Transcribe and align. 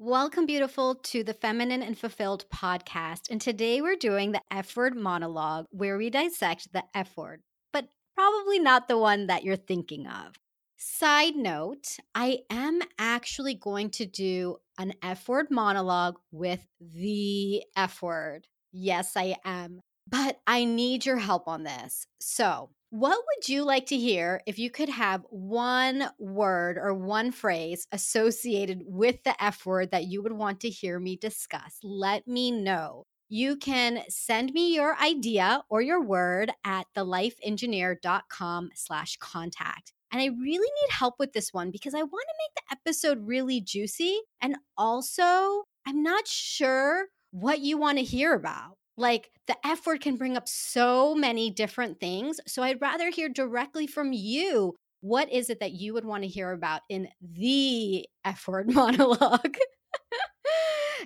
Welcome, 0.00 0.46
beautiful, 0.46 0.94
to 0.94 1.24
the 1.24 1.34
Feminine 1.34 1.82
and 1.82 1.98
Fulfilled 1.98 2.44
podcast. 2.54 3.28
And 3.32 3.40
today 3.40 3.80
we're 3.80 3.96
doing 3.96 4.30
the 4.30 4.42
F 4.48 4.76
word 4.76 4.94
monologue 4.94 5.66
where 5.70 5.98
we 5.98 6.08
dissect 6.08 6.72
the 6.72 6.84
F 6.94 7.16
word, 7.16 7.42
but 7.72 7.88
probably 8.14 8.60
not 8.60 8.86
the 8.86 8.96
one 8.96 9.26
that 9.26 9.42
you're 9.42 9.56
thinking 9.56 10.06
of. 10.06 10.36
Side 10.76 11.34
note, 11.34 11.96
I 12.14 12.42
am 12.48 12.80
actually 12.96 13.54
going 13.54 13.90
to 13.90 14.06
do 14.06 14.58
an 14.78 14.94
F 15.02 15.28
word 15.28 15.48
monologue 15.50 16.20
with 16.30 16.64
the 16.78 17.64
F 17.76 18.00
word. 18.00 18.46
Yes, 18.70 19.16
I 19.16 19.34
am. 19.44 19.80
But 20.06 20.38
I 20.46 20.64
need 20.64 21.06
your 21.06 21.18
help 21.18 21.48
on 21.48 21.64
this. 21.64 22.06
So, 22.20 22.70
what 22.90 23.18
would 23.18 23.48
you 23.48 23.64
like 23.64 23.86
to 23.86 23.96
hear 23.96 24.40
if 24.46 24.58
you 24.58 24.70
could 24.70 24.88
have 24.88 25.26
one 25.28 26.08
word 26.18 26.78
or 26.78 26.94
one 26.94 27.32
phrase 27.32 27.86
associated 27.92 28.82
with 28.86 29.22
the 29.24 29.42
F 29.42 29.66
word 29.66 29.90
that 29.90 30.06
you 30.06 30.22
would 30.22 30.32
want 30.32 30.60
to 30.60 30.70
hear 30.70 30.98
me 30.98 31.16
discuss? 31.16 31.78
Let 31.82 32.26
me 32.26 32.50
know. 32.50 33.04
You 33.28 33.56
can 33.56 34.04
send 34.08 34.54
me 34.54 34.74
your 34.74 34.96
idea 34.96 35.62
or 35.68 35.82
your 35.82 36.02
word 36.02 36.50
at 36.64 36.86
thelifeengineer.com 36.96 38.70
slash 38.74 39.18
contact. 39.18 39.92
And 40.10 40.22
I 40.22 40.26
really 40.26 40.70
need 40.80 40.90
help 40.90 41.16
with 41.18 41.34
this 41.34 41.52
one 41.52 41.70
because 41.70 41.92
I 41.92 41.98
want 41.98 42.10
to 42.10 42.38
make 42.38 42.54
the 42.54 42.72
episode 42.72 43.26
really 43.26 43.60
juicy. 43.60 44.18
And 44.40 44.56
also, 44.78 45.64
I'm 45.86 46.02
not 46.02 46.26
sure 46.26 47.08
what 47.32 47.60
you 47.60 47.76
want 47.76 47.98
to 47.98 48.04
hear 48.04 48.32
about. 48.32 48.77
Like 48.98 49.30
the 49.46 49.56
F 49.64 49.86
word 49.86 50.00
can 50.00 50.16
bring 50.16 50.36
up 50.36 50.48
so 50.48 51.14
many 51.14 51.50
different 51.50 52.00
things. 52.00 52.40
So 52.46 52.62
I'd 52.62 52.80
rather 52.80 53.10
hear 53.10 53.28
directly 53.28 53.86
from 53.86 54.12
you. 54.12 54.74
What 55.00 55.30
is 55.30 55.48
it 55.48 55.60
that 55.60 55.72
you 55.72 55.94
would 55.94 56.04
want 56.04 56.24
to 56.24 56.28
hear 56.28 56.50
about 56.50 56.82
in 56.88 57.08
the 57.20 58.06
F 58.24 58.48
word 58.48 58.70
monologue? 58.74 59.56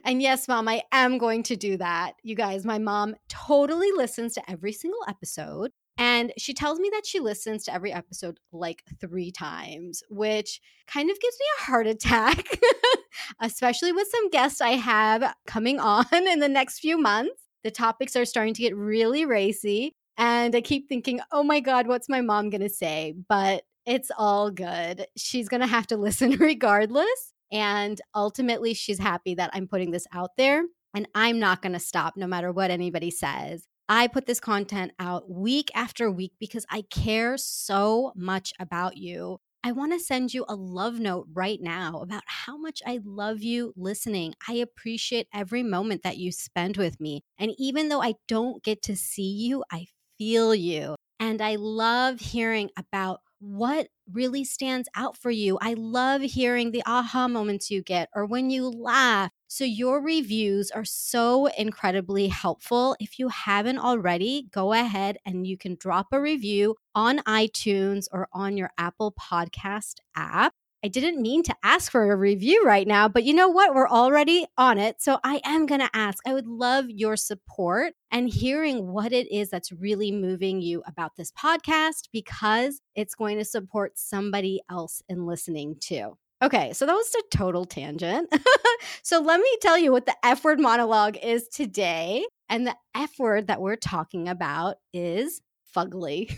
and 0.05 0.23
yes, 0.23 0.48
mom, 0.48 0.68
I 0.68 0.82
am 0.91 1.18
going 1.18 1.42
to 1.45 1.56
do 1.56 1.77
that. 1.77 2.15
You 2.23 2.34
guys, 2.34 2.65
my 2.65 2.79
mom 2.79 3.15
totally 3.29 3.93
listens 3.93 4.34
to 4.34 4.51
every 4.51 4.73
single 4.73 5.04
episode. 5.06 5.71
And 5.99 6.32
she 6.38 6.54
tells 6.54 6.80
me 6.80 6.88
that 6.93 7.06
she 7.06 7.21
listens 7.21 7.65
to 7.65 7.74
every 7.74 7.93
episode 7.93 8.40
like 8.51 8.82
three 8.99 9.30
times, 9.30 10.02
which 10.09 10.60
kind 10.87 11.10
of 11.10 11.21
gives 11.21 11.37
me 11.38 11.46
a 11.59 11.65
heart 11.65 11.87
attack, 11.87 12.59
especially 13.40 13.93
with 13.93 14.09
some 14.09 14.30
guests 14.30 14.60
I 14.60 14.71
have 14.71 15.34
coming 15.46 15.79
on 15.80 16.06
in 16.12 16.38
the 16.38 16.49
next 16.49 16.79
few 16.79 16.96
months. 16.99 17.41
The 17.65 17.71
topics 17.71 18.16
are 18.16 18.24
starting 18.24 18.55
to 18.55 18.63
get 18.63 18.77
really 18.77 19.24
racy. 19.24 19.93
And 20.18 20.55
I 20.55 20.60
keep 20.60 20.88
thinking, 20.88 21.21
oh 21.30 21.43
my 21.43 21.60
God, 21.60 21.87
what's 21.87 22.09
my 22.09 22.21
mom 22.21 22.51
going 22.51 22.60
to 22.60 22.68
say? 22.68 23.15
But 23.29 23.65
it's 23.87 24.10
all 24.16 24.51
good. 24.51 25.07
She's 25.16 25.49
going 25.49 25.60
to 25.60 25.66
have 25.66 25.87
to 25.88 25.96
listen 25.99 26.33
regardless. 26.33 27.33
And 27.51 28.01
ultimately, 28.15 28.74
she's 28.74 28.99
happy 28.99 29.35
that 29.35 29.51
I'm 29.52 29.68
putting 29.68 29.90
this 29.90 30.07
out 30.13 30.30
there. 30.37 30.65
And 30.95 31.09
I'm 31.15 31.38
not 31.38 31.63
going 31.63 31.73
to 31.73 31.79
stop 31.79 32.16
no 32.16 32.27
matter 32.27 32.52
what 32.52 32.71
anybody 32.71 33.10
says. 33.10 33.66
I 33.88 34.07
put 34.07 34.27
this 34.27 34.40
content 34.40 34.93
out 34.99 35.30
week 35.30 35.71
after 35.74 36.10
week 36.10 36.33
because 36.38 36.65
I 36.71 36.83
care 36.90 37.37
so 37.37 38.13
much 38.15 38.52
about 38.59 38.96
you. 38.96 39.38
I 39.65 39.73
want 39.73 39.93
to 39.93 40.01
send 40.01 40.35
you 40.35 40.45
a 40.49 40.57
love 40.57 40.99
note 40.99 41.29
right 41.32 41.60
now 41.60 42.01
about 42.01 42.24
how 42.27 42.57
much 42.57 42.82
I 42.85 43.01
love 43.05 43.43
you 43.43 43.73
listening. 43.77 44.35
I 44.49 44.55
appreciate 44.55 45.29
every 45.32 45.63
moment 45.63 46.02
that 46.02 46.18
you 46.18 46.32
spend 46.32 46.77
with 46.77 47.01
me. 47.01 47.23
And 47.38 47.52
even 47.59 47.88
though 47.88 48.02
I 48.02 48.15
don't 48.27 48.63
get 48.65 48.83
to 48.83 48.96
see 48.96 49.30
you, 49.30 49.63
I 49.71 49.87
feel 50.18 50.55
you. 50.55 50.96
And 51.21 51.40
I 51.40 51.55
love 51.57 52.18
hearing 52.18 52.71
about 52.77 53.21
what 53.38 53.88
really 54.10 54.45
stands 54.45 54.88
out 54.96 55.16
for 55.16 55.30
you. 55.30 55.59
I 55.60 55.74
love 55.74 56.23
hearing 56.23 56.73
the 56.73 56.83
aha 56.85 57.29
moments 57.29 57.71
you 57.71 57.83
get 57.83 58.09
or 58.15 58.27
when 58.27 58.51
you 58.51 58.68
laugh 58.68 59.30
so, 59.55 59.65
your 59.65 60.01
reviews 60.01 60.71
are 60.71 60.83
so 60.83 61.45
incredibly 61.45 62.29
helpful. 62.29 62.97
If 62.99 63.19
you 63.19 63.29
haven't 63.29 63.81
already, 63.81 64.49
go 64.50 64.72
ahead 64.72 65.19
and 65.27 65.47
you 65.47 65.59
can 65.59 65.77
drop 65.78 66.06
a 66.11 66.19
review 66.19 66.77
on 66.95 67.19
iTunes 67.19 68.07
or 68.12 68.29
on 68.33 68.57
your 68.57 68.71
Apple 68.79 69.12
Podcast 69.12 69.97
app. 70.17 70.55
I 70.83 70.89
didn't 70.89 71.21
mean 71.21 71.43
to 71.43 71.55
ask 71.62 71.93
for 71.93 72.11
a 72.11 72.17
review 72.17 72.65
right 72.65 72.89
now, 72.89 73.09
but 73.09 73.25
you 73.25 73.35
know 73.35 73.51
what? 73.51 73.75
We're 73.75 73.91
already 73.91 74.47
on 74.57 74.79
it. 74.79 75.03
So 75.03 75.19
I 75.23 75.43
am 75.45 75.67
going 75.67 75.83
to 75.83 75.91
ask. 75.93 76.27
I 76.27 76.33
would 76.33 76.49
love 76.49 76.87
your 76.89 77.19
support 77.19 77.93
and 78.11 78.31
hearing 78.31 78.91
what 78.91 79.12
it 79.12 79.31
is 79.31 79.51
that's 79.51 79.71
really 79.71 80.12
moving 80.12 80.62
you 80.62 80.83
about 80.87 81.17
this 81.17 81.31
podcast 81.31 82.09
because 82.11 82.81
it's 82.95 83.15
going 83.15 83.37
to 83.37 83.45
support 83.45 83.99
somebody 83.99 84.62
else 84.71 85.03
in 85.11 85.27
listening 85.27 85.77
too. 85.79 86.17
Okay, 86.43 86.73
so 86.73 86.87
that 86.87 86.95
was 86.95 87.15
a 87.15 87.37
total 87.37 87.65
tangent. 87.65 88.29
so 89.05 89.21
let 89.21 89.41
me 89.41 89.57
tell 89.61 89.79
you 89.79 89.93
what 89.93 90.07
the 90.07 90.17
F 90.25 90.43
word 90.43 90.59
monologue 90.59 91.17
is 91.23 91.47
today. 91.47 92.27
And 92.49 92.67
the 92.67 92.75
F 92.97 93.13
word 93.19 93.47
that 93.47 93.61
we're 93.61 93.77
talking 93.77 94.29
about 94.29 94.77
is 94.93 95.41
fugly. 95.75 96.35